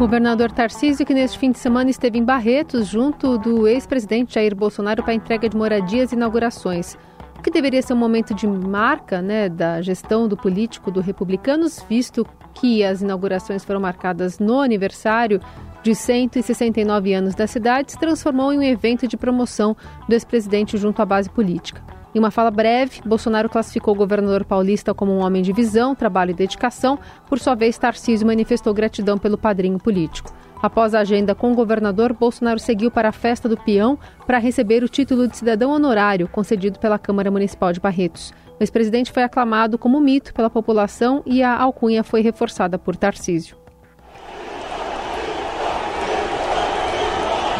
Governador 0.00 0.50
Tarcísio, 0.50 1.04
que 1.04 1.12
neste 1.12 1.38
fim 1.38 1.50
de 1.50 1.58
semana 1.58 1.90
esteve 1.90 2.18
em 2.18 2.24
Barretos, 2.24 2.86
junto 2.86 3.36
do 3.36 3.68
ex-presidente 3.68 4.32
Jair 4.32 4.56
Bolsonaro, 4.56 5.02
para 5.02 5.12
a 5.12 5.14
entrega 5.14 5.46
de 5.46 5.54
moradias 5.54 6.10
e 6.10 6.14
inaugurações. 6.14 6.96
O 7.38 7.42
que 7.42 7.50
deveria 7.50 7.82
ser 7.82 7.92
um 7.92 7.98
momento 7.98 8.32
de 8.32 8.46
marca 8.46 9.20
né, 9.20 9.50
da 9.50 9.82
gestão 9.82 10.26
do 10.26 10.38
político 10.38 10.90
do 10.90 11.02
Republicanos, 11.02 11.84
visto 11.86 12.26
que 12.54 12.82
as 12.82 13.02
inaugurações 13.02 13.62
foram 13.62 13.78
marcadas 13.78 14.38
no 14.38 14.62
aniversário 14.62 15.38
de 15.82 15.94
169 15.94 17.12
anos 17.12 17.34
da 17.34 17.46
cidade, 17.46 17.92
se 17.92 18.00
transformou 18.00 18.54
em 18.54 18.58
um 18.58 18.62
evento 18.62 19.06
de 19.06 19.18
promoção 19.18 19.76
do 20.08 20.14
ex-presidente 20.14 20.78
junto 20.78 21.02
à 21.02 21.04
base 21.04 21.28
política. 21.28 21.99
Em 22.12 22.18
uma 22.18 22.32
fala 22.32 22.50
breve, 22.50 23.00
Bolsonaro 23.06 23.48
classificou 23.48 23.94
o 23.94 23.96
governador 23.96 24.44
paulista 24.44 24.92
como 24.92 25.12
um 25.12 25.20
homem 25.20 25.42
de 25.42 25.52
visão, 25.52 25.94
trabalho 25.94 26.32
e 26.32 26.34
dedicação. 26.34 26.98
Por 27.28 27.38
sua 27.38 27.54
vez, 27.54 27.78
Tarcísio 27.78 28.26
manifestou 28.26 28.74
gratidão 28.74 29.16
pelo 29.16 29.38
padrinho 29.38 29.78
político. 29.78 30.32
Após 30.60 30.92
a 30.92 31.00
agenda 31.00 31.34
com 31.34 31.52
o 31.52 31.54
governador, 31.54 32.12
Bolsonaro 32.12 32.58
seguiu 32.58 32.90
para 32.90 33.08
a 33.08 33.12
festa 33.12 33.48
do 33.48 33.56
peão 33.56 33.96
para 34.26 34.38
receber 34.38 34.82
o 34.82 34.88
título 34.88 35.28
de 35.28 35.36
cidadão 35.36 35.70
honorário 35.70 36.28
concedido 36.28 36.80
pela 36.80 36.98
Câmara 36.98 37.30
Municipal 37.30 37.72
de 37.72 37.80
Barretos. 37.80 38.32
O 38.58 38.62
ex-presidente 38.62 39.12
foi 39.12 39.22
aclamado 39.22 39.78
como 39.78 40.00
mito 40.00 40.34
pela 40.34 40.50
população 40.50 41.22
e 41.24 41.42
a 41.42 41.56
alcunha 41.56 42.02
foi 42.02 42.22
reforçada 42.22 42.76
por 42.76 42.96
Tarcísio. 42.96 43.56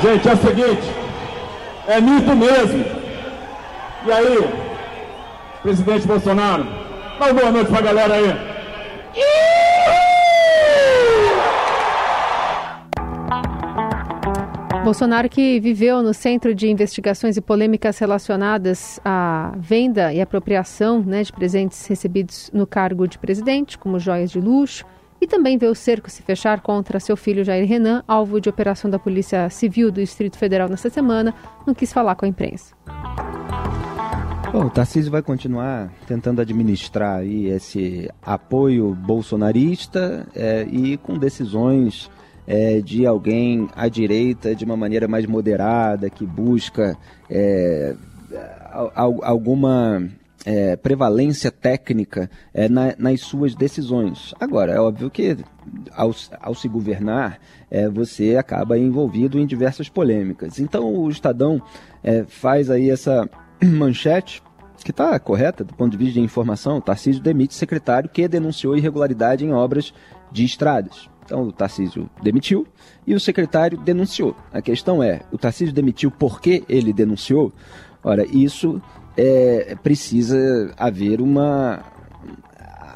Gente, 0.03 0.29
é 0.29 0.33
o 0.33 0.37
seguinte, 0.37 0.89
é 1.87 2.01
mito 2.01 2.35
mesmo. 2.35 3.00
E 4.07 4.11
aí, 4.11 4.39
presidente 5.63 6.07
Bolsonaro, 6.07 6.65
dá 7.19 7.27
uma 7.27 7.35
boa 7.35 7.51
noite 7.53 7.71
pra 7.71 7.83
galera 7.83 8.15
aí. 8.15 8.51
Bolsonaro, 14.83 15.29
que 15.29 15.61
viveu 15.61 16.03
no 16.03 16.15
Centro 16.15 16.55
de 16.55 16.71
Investigações 16.71 17.37
e 17.37 17.43
Polêmicas 17.43 17.99
relacionadas 17.99 18.99
à 19.05 19.53
venda 19.59 20.15
e 20.15 20.21
apropriação 20.21 21.01
né, 21.01 21.23
de 21.23 21.31
presentes 21.31 21.87
recebidos 21.87 22.51
no 22.55 22.67
cargo 22.67 23.07
de 23.07 23.19
presidente, 23.19 23.77
como 23.77 23.99
joias 23.99 24.31
de 24.31 24.41
luxo, 24.41 24.87
e 25.21 25.27
também 25.27 25.59
vê 25.59 25.67
o 25.67 25.75
cerco 25.75 26.11
se 26.11 26.23
fechar 26.23 26.63
contra 26.63 26.99
seu 26.99 27.19
filho 27.19 27.45
Jair 27.45 27.69
Renan, 27.69 28.03
alvo 28.09 28.41
de 28.41 28.49
operação 28.49 28.91
da 28.91 28.99
Polícia 28.99 29.51
Civil 29.51 29.93
do 29.93 30.01
Distrito 30.01 30.39
Federal 30.39 30.71
nesta 30.71 30.89
semana, 30.89 31.35
não 31.67 31.75
quis 31.75 31.93
falar 31.93 32.15
com 32.15 32.25
a 32.25 32.29
imprensa. 32.29 32.75
Bom, 34.53 34.65
o 34.65 34.71
Tarcísio 34.71 35.13
vai 35.13 35.23
continuar 35.23 35.93
tentando 36.09 36.41
administrar 36.41 37.21
aí 37.21 37.47
esse 37.47 38.11
apoio 38.21 38.93
bolsonarista 38.97 40.27
é, 40.35 40.67
e 40.69 40.97
com 40.97 41.17
decisões 41.17 42.11
é, 42.49 42.81
de 42.81 43.07
alguém 43.07 43.69
à 43.77 43.87
direita 43.89 44.53
de 44.53 44.65
uma 44.65 44.77
maneira 44.77 45.07
mais 45.07 45.25
moderada, 45.25 46.11
que 46.11 46.27
busca 46.27 46.99
é, 47.31 47.95
alguma 49.23 50.03
é, 50.45 50.75
prevalência 50.75 51.53
técnica 51.53 52.29
é, 52.53 52.69
na, 52.69 52.93
nas 52.99 53.21
suas 53.21 53.55
decisões. 53.55 54.35
Agora, 54.41 54.73
é 54.73 54.81
óbvio 54.81 55.11
que 55.11 55.37
ao, 55.93 56.13
ao 56.41 56.55
se 56.57 56.67
governar, 56.67 57.39
é, 57.71 57.89
você 57.89 58.37
acaba 58.37 58.77
envolvido 58.77 59.39
em 59.39 59.47
diversas 59.47 59.89
polêmicas. 59.89 60.59
Então, 60.59 60.93
o 60.93 61.09
Estadão 61.09 61.63
é, 62.03 62.25
faz 62.25 62.69
aí 62.69 62.91
essa 62.91 63.31
manchete 63.65 64.43
que 64.85 64.91
está 64.91 65.19
correta 65.19 65.63
do 65.63 65.75
ponto 65.75 65.93
de 65.93 65.99
vista 65.99 66.15
de 66.15 66.21
informação, 66.21 66.81
Tarcísio 66.81 67.23
demite 67.23 67.55
secretário 67.55 68.09
que 68.09 68.27
denunciou 68.27 68.77
irregularidade 68.77 69.45
em 69.45 69.53
obras 69.53 69.93
de 70.33 70.45
estradas. 70.45 71.09
Então 71.25 71.43
o 71.45 71.53
Tarcísio 71.53 72.09
demitiu 72.23 72.67
e 73.07 73.15
o 73.15 73.21
secretário 73.21 73.79
denunciou. 73.79 74.35
A 74.53 74.61
questão 74.63 75.03
é, 75.03 75.21
o 75.31 75.39
Tarcísio 75.39 75.75
demitiu 75.75 76.11
porque 76.11 76.65
ele 76.69 76.93
denunciou? 76.93 77.53
Ora, 78.03 78.25
isso 78.27 78.81
é, 79.17 79.77
precisa 79.83 80.73
haver 80.77 81.21
uma, 81.21 81.85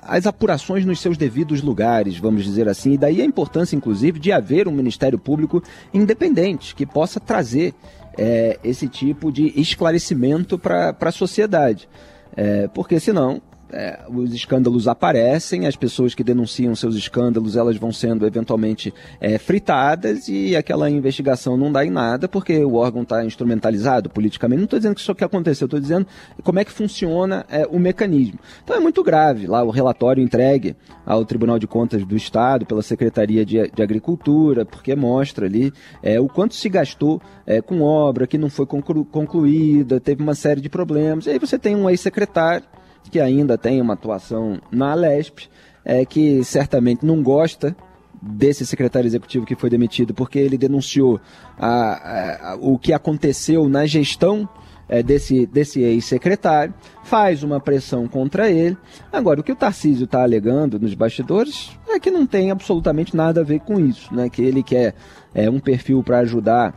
as 0.03 0.27
apurações 0.27 0.85
nos 0.85 1.01
seus 1.01 1.17
devidos 1.17 1.63
lugares, 1.63 2.19
vamos 2.19 2.45
dizer 2.45 2.69
assim, 2.69 2.93
e 2.93 2.99
daí 2.99 3.21
a 3.21 3.25
importância, 3.25 3.77
inclusive, 3.77 4.19
de 4.19 4.33
haver 4.33 4.69
um 4.69 4.73
Ministério 4.73 5.19
Público 5.19 5.63
independente 5.93 6.75
que 6.75 6.87
possa 6.87 7.21
trazer 7.21 7.75
é, 8.19 8.59
esse 8.63 8.89
tipo 8.89 9.31
de 9.31 9.53
esclarecimento 9.61 10.59
para 10.59 10.97
a 10.99 11.13
sociedade. 11.13 11.89
É, 12.37 12.69
porque 12.69 12.99
senão 12.99 13.41
é, 13.75 14.01
os 14.09 14.33
escândalos 14.33 14.87
aparecem, 14.87 15.67
as 15.67 15.75
pessoas 15.75 16.15
que 16.15 16.23
denunciam 16.23 16.75
seus 16.77 16.95
escândalos 16.95 17.57
elas 17.57 17.77
vão 17.77 17.93
sendo 17.93 18.25
eventualmente 18.25 18.95
é, 19.21 19.37
fritadas 19.37 20.29
e 20.29 20.55
aquela 20.55 20.89
investigação 20.89 21.57
não 21.57 21.73
dá 21.73 21.85
em 21.85 21.91
nada 21.91 22.29
porque 22.29 22.65
o 22.65 22.75
órgão 22.75 23.03
está 23.03 23.25
instrumentalizado 23.25 24.09
politicamente. 24.09 24.59
Não 24.59 24.65
estou 24.65 24.79
dizendo 24.79 24.95
que 24.95 25.01
isso 25.01 25.15
que 25.15 25.25
aconteceu, 25.25 25.67
estou 25.67 25.81
dizendo 25.81 26.07
como 26.43 26.61
é 26.61 26.65
que 26.65 26.71
funciona 26.71 27.45
é, 27.51 27.67
o 27.67 27.79
mecanismo. 27.79 28.39
Então 28.63 28.77
é 28.77 28.81
muito 28.81 29.03
grave 29.03 29.47
lá 29.47 29.63
o 29.65 29.71
relatório 29.71 30.23
entregue 30.23 30.77
ao 31.05 31.25
Tribunal 31.25 31.59
de 31.59 31.67
Contas 31.67 32.05
do 32.05 32.17
Estado 32.17 32.65
pela 32.65 32.83
Secretaria 32.83 33.45
de, 33.45 33.71
de 33.71 33.83
Agricultura, 33.83 34.65
porque 34.65 34.95
mostra 34.95 35.47
ali 35.47 35.73
é, 36.03 36.21
o 36.21 36.29
quanto 36.29 36.55
se 36.55 36.69
gastou 36.69 37.21
é, 37.45 37.61
com 37.61 37.83
obra 37.83 38.27
que 38.27 38.39
não 38.39 38.49
foi 38.49 38.67
conclu, 38.67 39.05
concluída, 39.05 39.99
teve 39.99 40.23
uma 40.23 40.35
série 40.35 40.61
de 40.61 40.69
problemas. 40.69 41.27
E 41.27 41.31
aí 41.31 41.39
você 41.39 41.59
tem 41.59 41.75
um 41.75 41.91
ex-secretário 41.91 42.65
que 43.11 43.21
ainda 43.21 43.57
tem 43.57 43.81
uma 43.81 43.95
atuação 43.95 44.61
na 44.71 44.95
Lesp, 44.95 45.49
é, 45.85 46.05
que 46.05 46.43
certamente 46.45 47.05
não 47.05 47.23
gosta 47.23 47.77
desse 48.21 48.65
secretário 48.65 49.07
executivo 49.07 49.45
que 49.45 49.55
foi 49.55 49.69
demitido, 49.69 50.15
porque 50.15 50.39
ele 50.39 50.57
denunciou 50.57 51.21
a, 51.59 52.53
a, 52.53 52.57
o 52.61 52.79
que 52.79 52.93
aconteceu 52.93 53.69
na 53.69 53.85
gestão 53.85 54.49
é, 54.89 55.03
desse, 55.03 55.47
desse 55.47 55.81
ex-secretário, 55.81 56.75
faz 57.05 57.43
uma 57.43 57.61
pressão 57.61 58.07
contra 58.07 58.51
ele. 58.51 58.77
Agora, 59.13 59.41
o 59.41 59.43
que 59.43 59.53
o 59.53 59.57
Tarcísio 59.57 60.05
está 60.05 60.23
alegando 60.23 60.79
nos 60.79 60.95
bastidores 60.95 61.71
é 61.89 61.99
que 61.99 62.11
não 62.11 62.27
tem 62.27 62.51
absolutamente 62.51 63.17
nada 63.17 63.41
a 63.41 63.45
ver 63.45 63.61
com 63.61 63.79
isso, 63.81 64.15
né? 64.15 64.29
que 64.29 64.43
ele 64.43 64.63
quer 64.63 64.95
é, 65.35 65.49
um 65.49 65.61
perfil 65.61 66.03
para 66.03 66.19
ajudar 66.19 66.75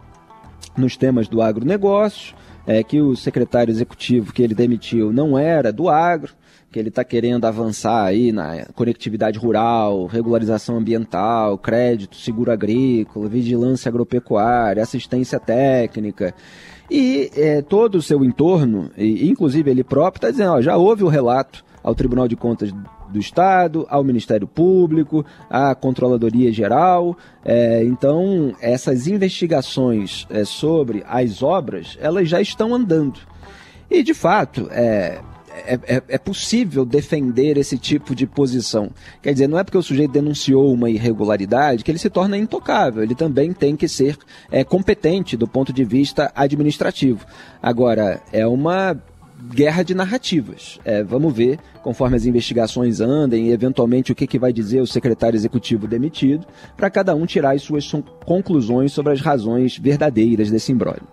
nos 0.76 0.96
temas 0.96 1.28
do 1.28 1.42
agronegócio, 1.42 2.36
é, 2.68 2.84
que 2.84 3.02
o 3.02 3.16
secretário 3.16 3.72
executivo 3.72 4.34
que 4.34 4.44
ele 4.44 4.54
demitiu 4.54 5.14
não 5.14 5.40
era 5.40 5.72
do 5.72 5.88
agro, 5.88 6.34
que 6.70 6.78
ele 6.78 6.90
está 6.90 7.04
querendo 7.04 7.46
avançar 7.46 8.04
aí 8.04 8.34
na 8.34 8.66
conectividade 8.76 9.40
rural, 9.40 10.06
regularização 10.06 10.78
ambiental, 10.78 11.58
crédito, 11.58 12.18
seguro 12.18 12.52
agrícola, 12.52 13.30
vigilância 13.30 13.88
agropecuária, 13.88 14.84
assistência 14.84 15.40
técnica. 15.40 16.36
E 16.92 17.32
é, 17.36 17.62
todo 17.62 17.96
o 17.96 18.02
seu 18.02 18.24
entorno, 18.24 18.92
e, 18.98 19.30
inclusive 19.30 19.72
ele 19.72 19.84
próprio, 19.84 20.20
está 20.20 20.32
dizendo, 20.32 20.54
ó, 20.54 20.62
já 20.62 20.76
houve 20.76 21.04
o 21.04 21.08
relato 21.08 21.64
ao 21.88 21.96
Tribunal 21.96 22.28
de 22.28 22.36
Contas 22.36 22.74
do 23.10 23.18
Estado, 23.18 23.88
ao 23.90 24.04
Ministério 24.04 24.46
Público, 24.46 25.26
à 25.50 25.74
Controladoria 25.74 26.52
Geral. 26.52 27.18
É, 27.46 27.82
então, 27.86 28.54
essas 28.60 29.08
investigações 29.08 30.28
é, 30.30 30.44
sobre 30.44 31.02
as 31.08 31.42
obras, 31.42 31.98
elas 32.02 32.28
já 32.28 32.42
estão 32.42 32.76
andando. 32.76 33.22
E, 33.90 34.04
de 34.04 34.14
fato, 34.14 34.68
é, 34.70 35.22
é, 35.66 35.80
é, 35.88 36.04
é, 36.10 36.18
possível 36.18 36.84
defender 36.84 37.58
esse 37.58 37.78
tipo 37.78 38.14
de 38.14 38.28
posição. 38.28 38.90
Quer 39.22 39.32
dizer, 39.32 39.48
não 39.48 39.58
é 39.58 39.64
porque 39.64 39.78
o 39.78 39.82
sujeito 39.82 40.12
denunciou 40.12 40.74
uma 40.74 40.90
irregularidade 40.90 41.86
que 41.86 41.90
ele 41.90 41.98
se 41.98 42.10
torna 42.10 42.38
intocável. 42.38 43.02
Ele 43.02 43.16
também 43.16 43.54
tem 43.54 43.78
que 43.78 43.88
ser 43.88 44.18
é, 44.52 44.66
competente 44.66 45.38
do 45.38 45.48
ponto 45.48 45.72
de 45.72 45.86
vista 45.86 46.34
administrativo. 46.36 47.26
Agora, 47.64 48.22
é 48.34 48.46
uma 48.46 49.02
guerra 49.54 49.84
de 49.84 49.94
narrativas. 49.94 50.80
É, 50.84 51.04
vamos 51.04 51.34
ver, 51.34 51.60
conforme 51.84 52.16
as 52.16 52.26
investigações 52.26 53.00
andem, 53.00 53.48
e 53.48 53.52
eventualmente 53.52 54.12
o 54.12 54.16
que, 54.16 54.28
que 54.28 54.40
vai 54.40 54.52
dizer 54.52 54.82
o 54.82 54.88
secretário 54.88 55.38
executivo 55.38 55.88
demitido, 55.88 56.46
para 56.76 56.90
cada 56.90 57.16
um 57.16 57.26
tirar 57.26 57.56
as 57.56 57.62
suas 57.62 57.90
conclusões 58.26 58.92
sobre 58.92 59.14
as 59.14 59.22
razões 59.22 59.78
verdadeiras 59.78 60.50
desse 60.50 60.72
imbróglio. 60.72 61.08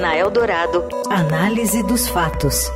Na 0.00 0.16
Eldorado, 0.16 0.88
análise 1.10 1.82
dos 1.82 2.08
fatos. 2.08 2.70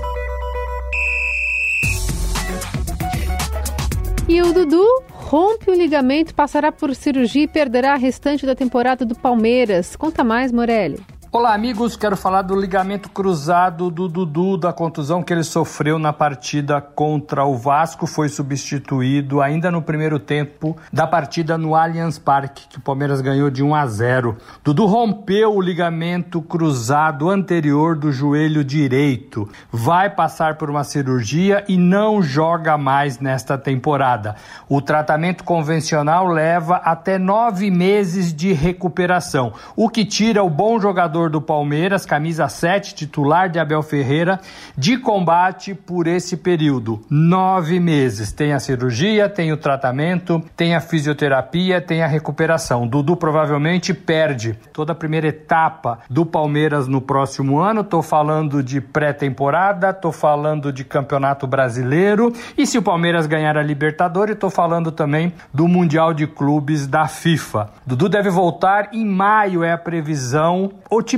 E 4.28 4.40
o 4.40 4.52
Dudu 4.52 4.84
rompe 5.10 5.70
o 5.70 5.74
ligamento, 5.74 6.34
passará 6.34 6.72
por 6.72 6.94
cirurgia 6.94 7.44
e 7.44 7.48
perderá 7.48 7.94
a 7.94 7.96
restante 7.96 8.46
da 8.46 8.54
temporada 8.54 9.04
do 9.04 9.14
Palmeiras. 9.14 9.94
Conta 9.96 10.24
mais, 10.24 10.50
Morelli. 10.52 11.00
Olá, 11.34 11.54
amigos. 11.54 11.96
Quero 11.96 12.14
falar 12.14 12.42
do 12.42 12.54
ligamento 12.54 13.08
cruzado 13.08 13.90
do 13.90 14.06
Dudu, 14.06 14.58
da 14.58 14.70
contusão 14.70 15.22
que 15.22 15.32
ele 15.32 15.42
sofreu 15.42 15.98
na 15.98 16.12
partida 16.12 16.78
contra 16.78 17.42
o 17.46 17.56
Vasco. 17.56 18.06
Foi 18.06 18.28
substituído 18.28 19.40
ainda 19.40 19.70
no 19.70 19.80
primeiro 19.80 20.18
tempo 20.18 20.76
da 20.92 21.06
partida 21.06 21.56
no 21.56 21.74
Allianz 21.74 22.18
Parque, 22.18 22.68
que 22.68 22.76
o 22.76 22.82
Palmeiras 22.82 23.22
ganhou 23.22 23.48
de 23.48 23.62
1 23.62 23.74
a 23.74 23.86
0. 23.86 24.36
Dudu 24.62 24.84
rompeu 24.84 25.54
o 25.54 25.62
ligamento 25.62 26.42
cruzado 26.42 27.30
anterior 27.30 27.96
do 27.96 28.12
joelho 28.12 28.62
direito. 28.62 29.48
Vai 29.70 30.10
passar 30.10 30.58
por 30.58 30.68
uma 30.68 30.84
cirurgia 30.84 31.64
e 31.66 31.78
não 31.78 32.20
joga 32.20 32.76
mais 32.76 33.18
nesta 33.18 33.56
temporada. 33.56 34.36
O 34.68 34.82
tratamento 34.82 35.44
convencional 35.44 36.26
leva 36.26 36.76
até 36.76 37.16
nove 37.18 37.70
meses 37.70 38.34
de 38.34 38.52
recuperação, 38.52 39.54
o 39.74 39.88
que 39.88 40.04
tira 40.04 40.44
o 40.44 40.50
bom 40.50 40.78
jogador 40.78 41.21
jogador 41.22 41.30
do 41.30 41.40
Palmeiras, 41.40 42.04
camisa 42.04 42.48
7, 42.48 42.94
titular 42.94 43.48
de 43.48 43.58
Abel 43.58 43.82
Ferreira, 43.82 44.40
de 44.76 44.96
combate 44.96 45.74
por 45.74 46.06
esse 46.06 46.36
período. 46.36 47.00
Nove 47.08 47.78
meses. 47.78 48.32
Tem 48.32 48.52
a 48.52 48.60
cirurgia, 48.60 49.28
tem 49.28 49.52
o 49.52 49.56
tratamento, 49.56 50.42
tem 50.56 50.74
a 50.74 50.80
fisioterapia, 50.80 51.80
tem 51.80 52.02
a 52.02 52.06
recuperação. 52.06 52.86
Dudu 52.86 53.16
provavelmente 53.16 53.94
perde 53.94 54.58
toda 54.72 54.92
a 54.92 54.94
primeira 54.94 55.28
etapa 55.28 56.00
do 56.08 56.24
Palmeiras 56.24 56.88
no 56.88 57.00
próximo 57.00 57.58
ano. 57.58 57.84
Tô 57.84 58.02
falando 58.02 58.62
de 58.62 58.80
pré-temporada, 58.80 59.92
tô 59.92 60.10
falando 60.10 60.72
de 60.72 60.84
campeonato 60.84 61.46
brasileiro. 61.46 62.32
E 62.56 62.66
se 62.66 62.78
o 62.78 62.82
Palmeiras 62.82 63.26
ganhar 63.26 63.56
a 63.56 63.62
Libertadores, 63.62 64.36
tô 64.38 64.50
falando 64.50 64.90
também 64.90 65.32
do 65.52 65.68
Mundial 65.68 66.12
de 66.14 66.26
Clubes 66.26 66.86
da 66.86 67.06
FIFA. 67.06 67.70
Dudu 67.86 68.08
deve 68.08 68.30
voltar 68.30 68.90
em 68.92 69.04
maio, 69.04 69.62
é 69.62 69.72
a 69.72 69.78
previsão 69.78 70.72
otimista 70.90 71.11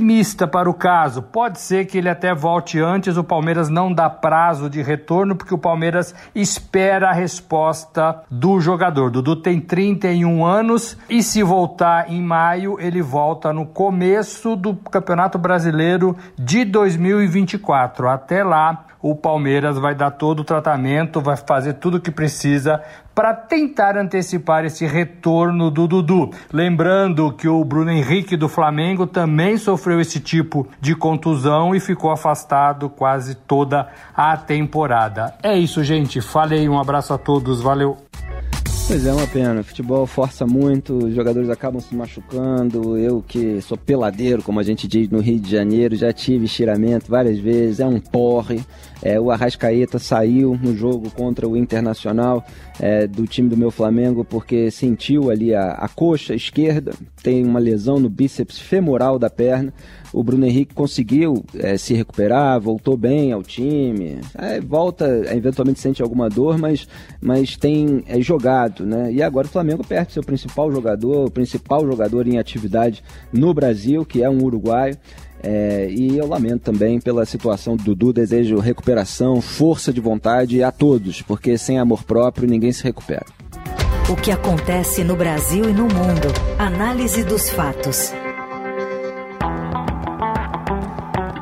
para 0.47 0.69
o 0.69 0.73
caso. 0.73 1.21
Pode 1.21 1.59
ser 1.59 1.85
que 1.85 1.97
ele 1.97 2.09
até 2.09 2.33
volte 2.33 2.79
antes, 2.79 3.17
o 3.17 3.23
Palmeiras 3.23 3.69
não 3.69 3.93
dá 3.93 4.09
prazo 4.09 4.69
de 4.69 4.81
retorno, 4.81 5.35
porque 5.35 5.53
o 5.53 5.57
Palmeiras 5.57 6.15
espera 6.33 7.09
a 7.09 7.13
resposta 7.13 8.23
do 8.29 8.59
jogador. 8.59 9.09
Dudu 9.09 9.35
tem 9.35 9.59
31 9.59 10.45
anos 10.45 10.97
e 11.09 11.21
se 11.21 11.43
voltar 11.43 12.11
em 12.11 12.21
maio, 12.21 12.77
ele 12.79 13.01
volta 13.01 13.53
no 13.53 13.65
começo 13.65 14.55
do 14.55 14.75
Campeonato 14.75 15.37
Brasileiro 15.37 16.15
de 16.37 16.65
2024. 16.65 18.07
Até 18.07 18.43
lá, 18.43 18.85
o 19.01 19.15
Palmeiras 19.15 19.77
vai 19.77 19.93
dar 19.93 20.09
todo 20.09 20.39
o 20.39 20.43
tratamento, 20.43 21.21
vai 21.21 21.37
fazer 21.37 21.73
tudo 21.73 21.97
o 21.97 22.01
que 22.01 22.09
precisa 22.09 22.81
para 23.15 23.33
tentar 23.33 23.97
antecipar 23.97 24.65
esse 24.65 24.85
retorno 24.85 25.71
do 25.71 25.87
Dudu. 25.87 26.31
Lembrando 26.51 27.31
que 27.31 27.47
o 27.47 27.63
Bruno 27.63 27.89
Henrique 27.89 28.35
do 28.35 28.49
Flamengo 28.49 29.07
também 29.07 29.57
sofreu 29.57 30.01
esse 30.01 30.19
tipo 30.19 30.67
de 30.81 30.93
contusão 30.93 31.73
e 31.73 31.79
ficou 31.79 32.11
afastado 32.11 32.89
quase 32.89 33.33
toda 33.33 33.87
a 34.13 34.35
temporada. 34.35 35.33
É 35.41 35.57
isso, 35.57 35.81
gente. 35.81 36.19
Falei, 36.19 36.67
um 36.67 36.77
abraço 36.77 37.13
a 37.13 37.17
todos, 37.17 37.61
valeu. 37.61 37.97
Pois 38.87 39.03
é, 39.03 39.11
uma 39.11 39.25
pena. 39.25 39.63
Futebol 39.63 40.05
força 40.05 40.45
muito, 40.45 41.05
os 41.05 41.15
jogadores 41.15 41.49
acabam 41.49 41.81
se 41.81 41.95
machucando. 41.95 42.95
Eu 42.95 43.23
que 43.27 43.59
sou 43.61 43.75
peladeiro, 43.75 44.43
como 44.43 44.59
a 44.59 44.63
gente 44.63 44.87
diz 44.87 45.09
no 45.09 45.21
Rio 45.21 45.39
de 45.39 45.49
Janeiro, 45.49 45.95
já 45.95 46.13
tive 46.13 46.45
estiramento 46.45 47.09
várias 47.09 47.39
vezes, 47.39 47.79
é 47.79 47.85
um 47.87 47.99
porre. 47.99 48.63
É, 49.01 49.19
o 49.19 49.29
Arrascaeta 49.29 49.99
saiu 49.99 50.57
no 50.61 50.75
jogo 50.75 51.09
contra 51.11 51.47
o 51.47 51.55
Internacional 51.57 52.45
é, 52.79 53.07
do 53.07 53.27
time 53.27 53.49
do 53.49 53.57
meu 53.57 53.71
Flamengo 53.71 54.23
porque 54.23 54.71
sentiu 54.71 55.29
ali 55.29 55.53
a, 55.53 55.71
a 55.71 55.87
coxa 55.87 56.33
esquerda, 56.33 56.93
tem 57.21 57.45
uma 57.45 57.59
lesão 57.59 57.99
no 57.99 58.09
bíceps 58.09 58.59
femoral 58.59 59.19
da 59.19 59.29
perna 59.29 59.73
o 60.15 60.23
Bruno 60.23 60.45
Henrique 60.45 60.73
conseguiu 60.73 61.43
é, 61.55 61.75
se 61.75 61.93
recuperar, 61.93 62.57
voltou 62.61 62.95
bem 62.95 63.33
ao 63.33 63.43
time, 63.43 64.21
é, 64.37 64.61
volta, 64.61 65.05
eventualmente 65.35 65.81
sente 65.81 66.01
alguma 66.01 66.29
dor, 66.29 66.57
mas, 66.57 66.87
mas 67.19 67.57
tem 67.57 68.01
é, 68.07 68.21
jogado, 68.21 68.85
né? 68.85 69.11
E 69.11 69.21
agora 69.21 69.45
o 69.45 69.49
Flamengo 69.49 69.85
perde 69.85 70.13
seu 70.13 70.23
principal 70.23 70.71
jogador, 70.71 71.25
o 71.25 71.31
principal 71.31 71.85
jogador 71.85 72.29
em 72.29 72.37
atividade 72.37 73.03
no 73.33 73.53
Brasil, 73.53 74.05
que 74.05 74.23
é 74.23 74.29
um 74.29 74.41
uruguaio. 74.41 74.95
É, 75.43 75.87
e 75.89 76.17
eu 76.17 76.27
lamento 76.27 76.63
também 76.63 76.99
pela 76.99 77.25
situação 77.25 77.75
do 77.75 77.83
Dudu, 77.83 78.13
desejo 78.13 78.57
recuperação, 78.57 79.41
força 79.41 79.93
de 79.93 80.01
vontade 80.01 80.63
a 80.63 80.71
todos, 80.71 81.21
porque 81.21 81.57
sem 81.57 81.77
amor 81.77 82.03
próprio 82.03 82.47
ninguém 82.47 82.71
se 82.71 82.83
recupera. 82.83 83.25
O 84.09 84.15
que 84.15 84.31
acontece 84.31 85.03
no 85.03 85.15
Brasil 85.15 85.69
e 85.69 85.73
no 85.73 85.83
mundo. 85.83 86.27
Análise 86.59 87.23
dos 87.23 87.49
fatos. 87.49 88.13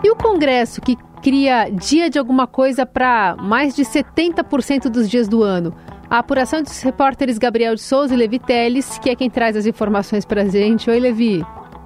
E 0.04 0.10
o 0.10 0.16
Congresso, 0.16 0.82
que 0.82 0.98
cria 1.22 1.70
dia 1.70 2.10
de 2.10 2.20
alguma 2.20 2.46
coisa 2.46 2.86
para 2.86 3.36
mais 3.38 3.76
de 3.76 3.84
70% 3.84 4.90
dos 4.90 5.10
dias 5.10 5.28
do 5.28 5.44
ano? 5.44 5.74
A 6.10 6.20
apuração 6.20 6.62
dos 6.62 6.82
repórteres 6.82 7.38
Gabriel 7.38 7.76
de 7.76 7.82
Souza 7.82 8.14
e 8.14 8.18
Levi 8.18 8.38
Teles, 8.38 8.98
que 9.00 9.10
é 9.10 9.16
quem 9.16 9.30
traz 9.30 9.56
as 9.56 9.66
informações 9.66 10.26
para 10.26 10.44
a 10.44 10.46
gente. 10.46 10.90
Oi, 10.90 11.00
Levi. 11.00 11.44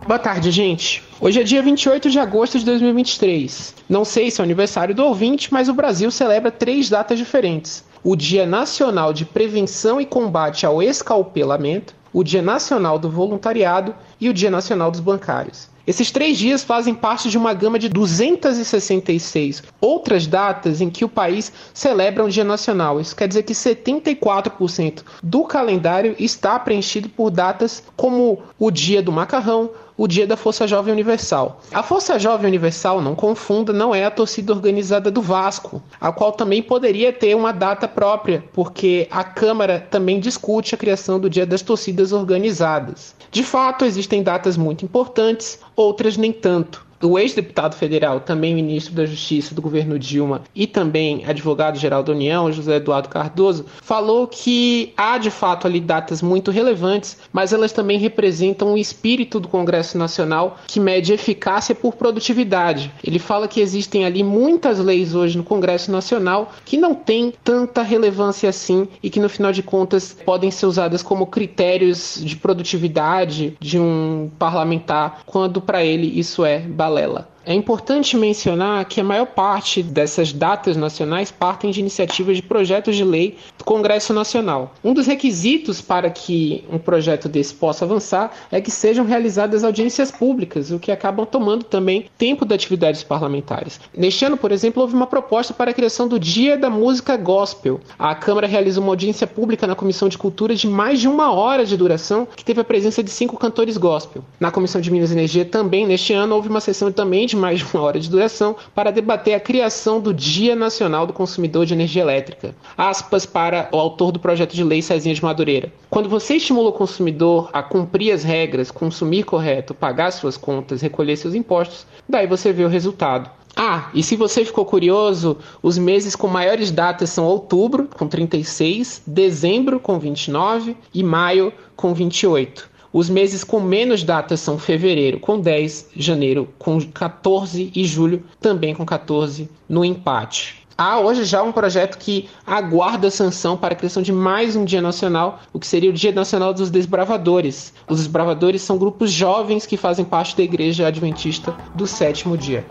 Boa 0.08 0.18
tarde, 0.18 0.52
gente. 0.52 1.04
Hoje 1.20 1.42
é 1.42 1.44
dia 1.44 1.62
28 1.62 2.10
de 2.10 2.18
agosto 2.18 2.58
de 2.58 2.64
2023. 2.64 3.76
Não 3.90 4.06
sei 4.06 4.32
se 4.32 4.40
é 4.40 4.42
o 4.42 4.46
aniversário 4.46 4.96
do 4.96 5.04
ouvinte, 5.04 5.52
mas 5.52 5.68
o 5.68 5.74
Brasil 5.74 6.10
celebra 6.10 6.50
três 6.50 6.90
datas 6.90 7.20
diferentes: 7.20 7.84
o 8.02 8.16
Dia 8.16 8.46
Nacional 8.46 9.12
de 9.12 9.26
Prevenção 9.26 10.00
e 10.00 10.06
Combate 10.06 10.66
ao 10.66 10.82
Escalpelamento, 10.82 11.94
o 12.14 12.24
Dia 12.24 12.42
Nacional 12.42 12.98
do 12.98 13.10
Voluntariado 13.10 13.94
e 14.18 14.30
o 14.30 14.34
Dia 14.34 14.50
Nacional 14.50 14.90
dos 14.90 15.02
Bancários. 15.02 15.68
Esses 15.88 16.12
três 16.12 16.38
dias 16.38 16.66
fazem 16.66 16.94
parte 16.94 17.30
de 17.30 17.38
uma 17.38 17.54
gama 17.54 17.80
de 17.80 17.88
266 17.88 19.64
outras 19.80 20.28
datas 20.28 20.82
em 20.82 20.90
que 20.90 21.06
o 21.06 21.10
país 21.10 21.50
celebra 21.74 22.26
um 22.26 22.28
dia 22.28 22.44
nacional. 22.44 23.00
Isso 23.00 23.16
quer 23.16 23.26
dizer 23.26 23.44
que 23.44 23.54
74% 23.54 25.02
do 25.24 25.46
calendário 25.46 26.14
está 26.20 26.60
preenchido 26.60 27.08
por 27.08 27.32
datas 27.32 27.82
como 27.96 28.40
o 28.60 28.70
dia 28.70 29.02
do 29.02 29.14
macarrão, 29.14 29.70
o 29.98 30.08
dia 30.08 30.28
da 30.28 30.38
Força 30.38 30.68
Jovem 30.68 30.94
Universal. 30.94 31.60
A 31.74 31.82
Força 31.82 32.20
Jovem 32.20 32.48
Universal, 32.48 33.02
não 33.02 33.16
confunda, 33.16 33.74
não 33.74 33.94
é 33.94 34.06
a 34.06 34.12
torcida 34.12 34.54
organizada 34.54 35.10
do 35.10 35.22
Vasco, 35.22 35.82
a 36.00 36.12
qual 36.12 36.32
também 36.32 36.62
poderia 36.62 37.12
ter 37.12 37.36
uma 37.36 37.52
data 37.52 37.88
própria, 37.88 38.44
porque 38.54 39.08
a 39.10 39.24
Câmara 39.24 39.86
também 39.90 40.20
discute 40.20 40.76
a 40.76 40.78
criação 40.78 41.20
do 41.20 41.30
Dia 41.30 41.46
das 41.46 41.62
Torcidas 41.62 42.14
Organizadas. 42.14 43.16
De 43.32 43.44
fato, 43.44 43.84
existem 43.84 44.22
datas 44.22 44.56
muito 44.56 44.86
importantes, 44.86 45.60
outras 45.76 46.16
nem 46.16 46.32
tanto 46.32 46.87
o 47.02 47.18
ex-deputado 47.20 47.76
federal, 47.76 48.20
também 48.20 48.56
ministro 48.56 48.94
da 48.94 49.06
Justiça 49.06 49.54
do 49.54 49.62
governo 49.62 50.00
Dilma 50.00 50.42
e 50.56 50.66
também 50.66 51.24
advogado-geral 51.26 52.04
da 52.04 52.12
União, 52.12 52.52
José 52.52 52.78
Eduardo 52.78 53.10
Cardoso, 53.10 53.66
falou 53.82 54.28
que 54.28 54.94
há 54.98 55.18
de 55.18 55.30
fato 55.30 55.68
ali 55.68 55.80
datas 55.80 56.22
muito 56.22 56.52
relevantes, 56.52 57.18
mas 57.32 57.54
elas 57.54 57.72
também 57.72 57.98
representam 58.00 58.74
o 58.74 58.78
espírito 58.78 59.40
do 59.40 59.48
Congresso 59.48 59.98
Nacional 59.98 60.58
que 60.68 60.80
mede 60.80 61.14
eficácia 61.14 61.76
por 61.76 61.96
produtividade. 61.96 62.92
Ele 63.04 63.20
fala 63.20 63.48
que 63.48 63.62
existem 63.62 64.06
ali 64.06 64.24
muitas 64.24 64.80
leis 64.80 65.14
hoje 65.14 65.38
no 65.38 65.44
Congresso 65.44 65.92
Nacional 65.92 66.54
que 66.66 66.78
não 66.78 66.96
têm 66.96 67.34
tanta 67.44 67.82
relevância 67.82 68.50
assim 68.50 68.88
e 69.02 69.10
que 69.10 69.20
no 69.20 69.30
final 69.30 69.52
de 69.52 69.62
contas 69.62 70.18
podem 70.26 70.52
ser 70.52 70.66
usadas 70.66 71.04
como 71.04 71.28
critérios 71.28 72.20
de 72.24 72.36
produtividade 72.36 73.56
de 73.60 73.80
um 73.80 74.30
parlamentar, 74.38 75.22
quando 75.26 75.62
para 75.62 75.84
ele 75.84 76.08
isso 76.20 76.44
é 76.44 76.60
balela. 76.88 77.26
É 77.48 77.54
importante 77.54 78.18
mencionar 78.18 78.84
que 78.84 79.00
a 79.00 79.04
maior 79.06 79.28
parte 79.28 79.82
dessas 79.82 80.34
datas 80.34 80.76
nacionais 80.76 81.32
partem 81.32 81.72
de 81.72 81.80
iniciativas 81.80 82.36
de 82.36 82.44
projetos 82.44 82.94
de 82.94 83.06
lei 83.06 83.38
do 83.58 83.64
Congresso 83.64 84.14
Nacional. 84.14 84.74
Um 84.84 84.94
dos 84.94 85.08
requisitos 85.08 85.80
para 85.80 86.10
que 86.10 86.66
um 86.70 86.78
projeto 86.78 87.30
desse 87.30 87.54
possa 87.54 87.86
avançar 87.86 88.34
é 88.52 88.60
que 88.60 88.70
sejam 88.70 89.06
realizadas 89.06 89.64
audiências 89.64 90.12
públicas, 90.12 90.72
o 90.72 90.78
que 90.78 90.92
acabam 90.92 91.26
tomando 91.26 91.64
também 91.64 92.08
tempo 92.18 92.44
das 92.44 92.56
atividades 92.58 93.02
parlamentares. 93.02 93.80
Neste 93.96 94.26
ano, 94.26 94.36
por 94.36 94.52
exemplo, 94.52 94.82
houve 94.82 94.94
uma 94.94 95.08
proposta 95.08 95.54
para 95.54 95.72
a 95.72 95.74
criação 95.74 96.06
do 96.06 96.20
Dia 96.20 96.58
da 96.58 96.70
Música 96.70 97.16
Gospel. 97.16 97.80
A 97.98 98.14
Câmara 98.14 98.46
realizou 98.46 98.84
uma 98.84 98.92
audiência 98.92 99.26
pública 99.26 99.66
na 99.66 99.74
Comissão 99.74 100.10
de 100.10 100.18
Cultura 100.18 100.54
de 100.54 100.68
mais 100.68 101.00
de 101.00 101.08
uma 101.08 101.32
hora 101.32 101.66
de 101.66 101.78
duração, 101.78 102.28
que 102.36 102.44
teve 102.44 102.60
a 102.60 102.66
presença 102.66 103.02
de 103.02 103.10
cinco 103.10 103.38
cantores 103.38 103.78
gospel. 103.78 104.22
Na 104.38 104.52
Comissão 104.52 104.82
de 104.82 104.92
Minas 104.92 105.12
e 105.12 105.14
Energia 105.14 105.46
também, 105.46 105.88
neste 105.88 106.12
ano, 106.12 106.36
houve 106.36 106.50
uma 106.50 106.60
sessão 106.60 106.92
também 106.92 107.26
de 107.26 107.37
mais 107.38 107.60
de 107.60 107.66
uma 107.74 107.84
hora 107.84 108.00
de 108.00 108.10
duração 108.10 108.56
para 108.74 108.92
debater 108.92 109.34
a 109.34 109.40
criação 109.40 110.00
do 110.00 110.14
Dia 110.14 110.56
Nacional 110.56 111.06
do 111.06 111.14
Consumidor 111.14 111.66
de 111.66 111.74
Energia 111.74 112.02
Elétrica. 112.02 112.56
Aspas 112.78 113.26
para 113.26 113.70
o 113.72 113.78
autor 113.78 114.12
do 114.12 114.20
projeto 114.20 114.56
de 114.56 114.64
lei 114.64 114.82
Cezinha 114.82 115.16
de 115.16 115.24
Madureira. 115.24 115.72
Quando 115.90 116.10
você 116.10 116.36
estimula 116.36 116.70
o 116.70 116.74
consumidor 116.74 117.50
a 117.54 117.64
cumprir 117.64 118.12
as 118.12 118.24
regras, 118.24 118.72
consumir 118.72 119.24
correto, 119.24 119.74
pagar 119.74 120.12
suas 120.12 120.36
contas, 120.36 120.82
recolher 120.82 121.16
seus 121.16 121.36
impostos, 121.36 121.86
daí 122.10 122.28
você 122.28 122.52
vê 122.52 122.64
o 122.64 122.70
resultado. 122.70 123.30
Ah, 123.60 123.90
e 123.92 124.04
se 124.04 124.16
você 124.16 124.46
ficou 124.46 124.66
curioso, 124.66 125.38
os 125.64 125.80
meses 125.80 126.16
com 126.16 126.28
maiores 126.28 126.70
datas 126.70 127.10
são 127.10 127.26
outubro, 127.26 127.90
com 127.98 128.08
36, 128.08 129.02
dezembro, 129.08 129.80
com 129.80 129.98
29 129.98 130.78
e 130.94 131.02
maio, 131.02 131.52
com 131.76 131.92
28. 131.92 132.70
Os 132.92 133.10
meses 133.10 133.44
com 133.44 133.60
menos 133.60 134.04
datas 134.04 134.40
são 134.40 134.58
fevereiro 134.58 135.20
com 135.20 135.40
10, 135.40 135.90
janeiro 135.96 136.48
com 136.58 136.80
14 136.80 137.72
e 137.76 137.86
julho 137.86 138.24
também 138.40 138.74
com 138.74 138.86
14 138.86 139.50
no 139.68 139.84
empate. 139.84 140.68
Há 140.78 141.00
hoje 141.00 141.26
já 141.26 141.42
um 141.42 141.52
projeto 141.52 141.98
que 141.98 142.30
aguarda 142.46 143.10
sanção 143.10 143.58
para 143.58 143.74
a 143.74 143.76
criação 143.76 144.04
de 144.04 144.14
mais 144.14 144.56
um 144.56 144.64
Dia 144.64 144.80
Nacional, 144.80 145.40
o 145.52 145.60
que 145.60 145.66
seria 145.66 145.90
o 145.90 145.94
Dia 145.94 146.12
Nacional 146.12 146.54
dos 146.54 146.70
Desbravadores. 146.70 147.74
Os 147.90 147.98
desbravadores 147.98 148.62
são 148.62 148.78
grupos 148.78 149.12
jovens 149.12 149.66
que 149.66 149.76
fazem 149.76 150.06
parte 150.06 150.38
da 150.38 150.44
Igreja 150.44 150.86
Adventista 150.86 151.56
do 151.74 151.88
Sétimo 151.88 152.38
Dia. 152.38 152.64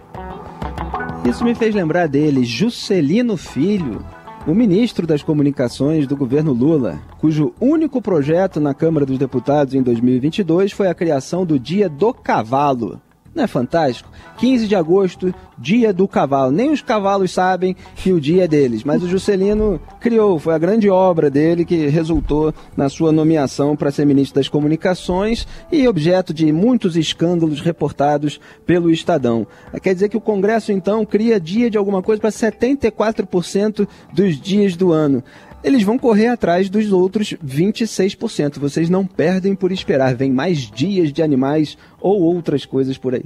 Isso 1.29 1.43
me 1.43 1.57
fez 1.57 1.75
lembrar 1.75 2.07
dele, 2.07 2.45
Juscelino 2.45 3.37
Filho, 3.37 4.07
o 4.47 4.55
ministro 4.55 5.07
das 5.09 5.25
Comunicações 5.25 6.07
do 6.07 6.17
governo 6.17 6.53
Lula, 6.53 7.01
cujo 7.19 7.53
único 7.61 8.01
projeto 8.01 8.61
na 8.61 8.73
Câmara 8.73 9.05
dos 9.05 9.19
Deputados 9.19 9.75
em 9.75 9.83
2022 9.83 10.71
foi 10.71 10.87
a 10.87 10.95
criação 10.95 11.45
do 11.45 11.59
Dia 11.59 11.89
do 11.89 12.15
Cavalo. 12.15 13.01
Não 13.37 13.45
é 13.45 13.47
fantástico? 13.47 14.09
15 14.39 14.67
de 14.67 14.75
agosto, 14.75 15.35
dia 15.59 15.93
do 15.93 16.09
cavalo. 16.09 16.51
Nem 16.51 16.71
os 16.71 16.81
cavalos 16.81 17.33
sabem 17.33 17.77
que 17.95 18.11
o 18.11 18.19
dia 18.19 18.45
é 18.45 18.49
deles, 18.49 18.83
mas 18.83 19.03
o 19.03 19.09
Juscelino 19.09 19.79
criou, 20.01 20.39
foi 20.39 20.55
a 20.55 20.59
grande 20.59 20.89
obra 20.89 21.29
dele 21.29 21.63
que 21.63 21.87
resultou 21.87 22.55
na 22.75 22.89
sua 22.89 23.13
nomeação 23.13 23.77
para 23.77 23.91
ser 23.91 24.07
ministro 24.07 24.37
das 24.37 24.49
Comunicações 24.49 25.47
e 25.71 25.87
objeto 25.87 26.33
de 26.33 26.51
muitos 26.51 26.97
escândalos 26.97 27.61
reportados 27.61 28.41
pelo 28.65 28.91
Estadão. 28.91 29.47
Quer 29.83 29.93
dizer 29.93 30.09
que 30.09 30.17
o 30.17 30.21
Congresso 30.21 30.73
então 30.73 31.05
cria 31.05 31.39
dia 31.39 31.69
de 31.69 31.77
alguma 31.77 32.03
coisa 32.03 32.19
para 32.19 32.31
74% 32.31 33.87
dos 34.15 34.41
dias 34.41 34.77
do 34.77 34.93
ano 34.93 35.23
eles 35.67 35.83
vão 35.83 35.99
correr 35.99 36.29
atrás 36.29 36.71
dos 36.71 36.93
outros 36.93 37.35
26%. 37.45 38.61
Vocês 38.61 38.89
não 38.89 39.05
perdem 39.05 39.53
por 39.53 39.73
esperar. 39.73 40.15
Vem 40.15 40.31
mais 40.31 40.71
dias 40.71 41.13
de 41.13 41.25
animais 41.25 41.77
ou 42.01 42.23
outras 42.23 42.65
coisas 42.65 42.97
por 42.97 43.17
aí. 43.17 43.25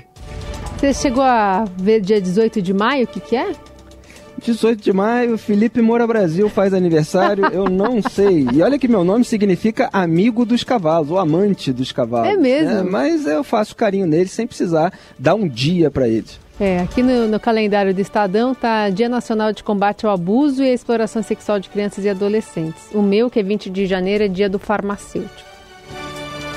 Você 0.79 0.95
chegou 0.95 1.23
a 1.23 1.67
ver 1.77 2.01
dia 2.01 2.19
18 2.19 2.63
de 2.63 2.73
maio? 2.73 3.05
O 3.05 3.07
que, 3.07 3.21
que 3.21 3.37
é? 3.37 3.53
18 4.43 4.83
de 4.83 4.91
maio, 4.91 5.37
Felipe 5.37 5.83
Moura 5.83 6.07
Brasil 6.07 6.49
faz 6.49 6.73
aniversário, 6.73 7.45
eu 7.53 7.69
não 7.69 8.01
sei. 8.11 8.49
E 8.55 8.63
olha 8.63 8.79
que 8.79 8.89
meu 8.89 9.05
nome 9.05 9.23
significa 9.23 9.91
amigo 9.93 10.47
dos 10.47 10.65
cavalos, 10.65 11.11
ou 11.11 11.19
amante 11.19 11.71
dos 11.75 11.93
cavalos. 11.93 12.33
É 12.33 12.37
mesmo? 12.39 12.71
É, 12.71 12.83
mas 12.83 13.27
eu 13.27 13.45
faço 13.45 13.77
carinho 13.77 14.07
neles 14.07 14.31
sem 14.31 14.47
precisar 14.47 14.95
dar 15.19 15.35
um 15.35 15.47
dia 15.47 15.91
para 15.91 16.09
eles. 16.09 16.41
É, 16.61 16.81
aqui 16.81 17.03
no, 17.03 17.27
no, 17.27 17.41
calendário 17.41 17.95
do 17.95 18.03
Estadão 18.03 18.55
tá 18.55 18.91
Dia 18.91 19.09
Nacional 19.09 19.51
de 19.51 19.65
Combate 19.65 20.05
ao 20.05 20.13
Abuso 20.13 20.63
e 20.63 20.69
à 20.69 20.75
Exploração 20.75 21.23
Sexual 21.23 21.59
de 21.59 21.71
Crianças 21.71 22.05
e 22.05 22.09
Adolescentes. 22.11 22.83
O 22.93 23.01
meu, 23.01 23.31
que 23.31 23.41
é 23.41 23.43
20 23.43 23.71
de 23.71 23.87
janeiro, 23.87 24.25
é 24.25 24.29
dia 24.29 24.47
do 24.47 24.59
farmacêutico. 24.59 25.49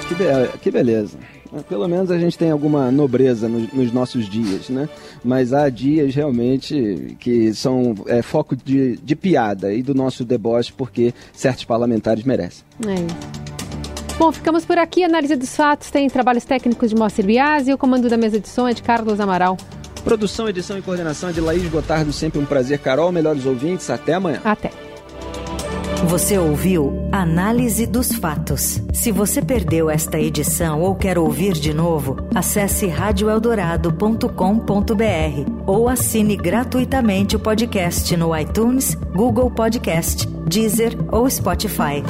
Que, 0.10 0.14
be 0.14 0.26
que 0.62 0.70
beleza. 0.70 1.18
Pelo 1.70 1.88
menos 1.88 2.12
a 2.12 2.18
gente 2.18 2.38
tem 2.38 2.52
alguma 2.52 2.92
nobreza 2.92 3.48
no, 3.48 3.62
nos 3.72 3.94
nossos 3.94 4.28
dias, 4.28 4.68
né? 4.68 4.90
Mas 5.24 5.54
há 5.54 5.70
dias 5.70 6.14
realmente 6.14 7.16
que 7.18 7.54
são 7.54 7.96
é, 8.08 8.22
foco 8.22 8.58
de, 8.58 8.98
de 8.98 9.16
piada 9.16 9.74
e 9.74 9.82
do 9.82 9.94
nosso 9.94 10.26
deboche 10.26 10.74
porque 10.76 11.14
certos 11.32 11.64
parlamentares 11.64 12.26
merecem. 12.26 12.66
É 12.86 12.96
isso. 12.96 13.44
Bom, 14.20 14.34
ficamos 14.34 14.66
por 14.66 14.78
aqui. 14.78 15.04
Análise 15.04 15.38
dos 15.38 15.56
fatos 15.56 15.90
tem 15.90 16.10
trabalhos 16.10 16.44
técnicos 16.44 16.90
de 16.90 16.96
Moacir 16.96 17.26
Biasi 17.26 17.72
e 17.72 17.74
o 17.74 17.78
comando 17.78 18.10
da 18.10 18.18
mesa 18.18 18.38
de 18.38 18.50
som 18.50 18.68
é 18.68 18.74
de 18.74 18.84
Carlos 18.84 19.22
Amaral. 19.22 19.56
Produção, 20.04 20.50
edição 20.50 20.78
e 20.78 20.82
coordenação 20.82 21.30
é 21.30 21.32
de 21.32 21.42
Laís 21.42 21.68
Gotardo. 21.70 22.12
Sempre 22.12 22.40
um 22.40 22.46
prazer. 22.46 22.80
Carol, 22.80 23.12
melhores 23.12 23.46
ouvintes. 23.46 23.90
Até 23.90 24.14
amanhã. 24.14 24.42
Até. 24.44 24.72
Você 26.06 26.38
ouviu 26.38 27.08
Análise 27.12 27.88
dos 27.88 28.12
Fatos. 28.12 28.82
Se 28.94 29.10
você 29.10 29.42
perdeu 29.42 29.90
esta 29.90 30.20
edição 30.20 30.82
ou 30.82 30.96
quer 30.96 31.18
ouvir 31.18 31.54
de 31.54 31.74
novo, 31.74 32.18
acesse 32.36 32.88
radioeldorado.com.br 32.88 35.64
ou 35.66 35.88
assine 35.88 36.36
gratuitamente 36.36 37.38
o 37.38 37.40
podcast 37.40 38.18
no 38.18 38.38
iTunes, 38.38 38.96
Google 38.96 39.50
Podcast, 39.50 40.28
Deezer 40.46 40.94
ou 41.10 41.30
Spotify. 41.30 42.04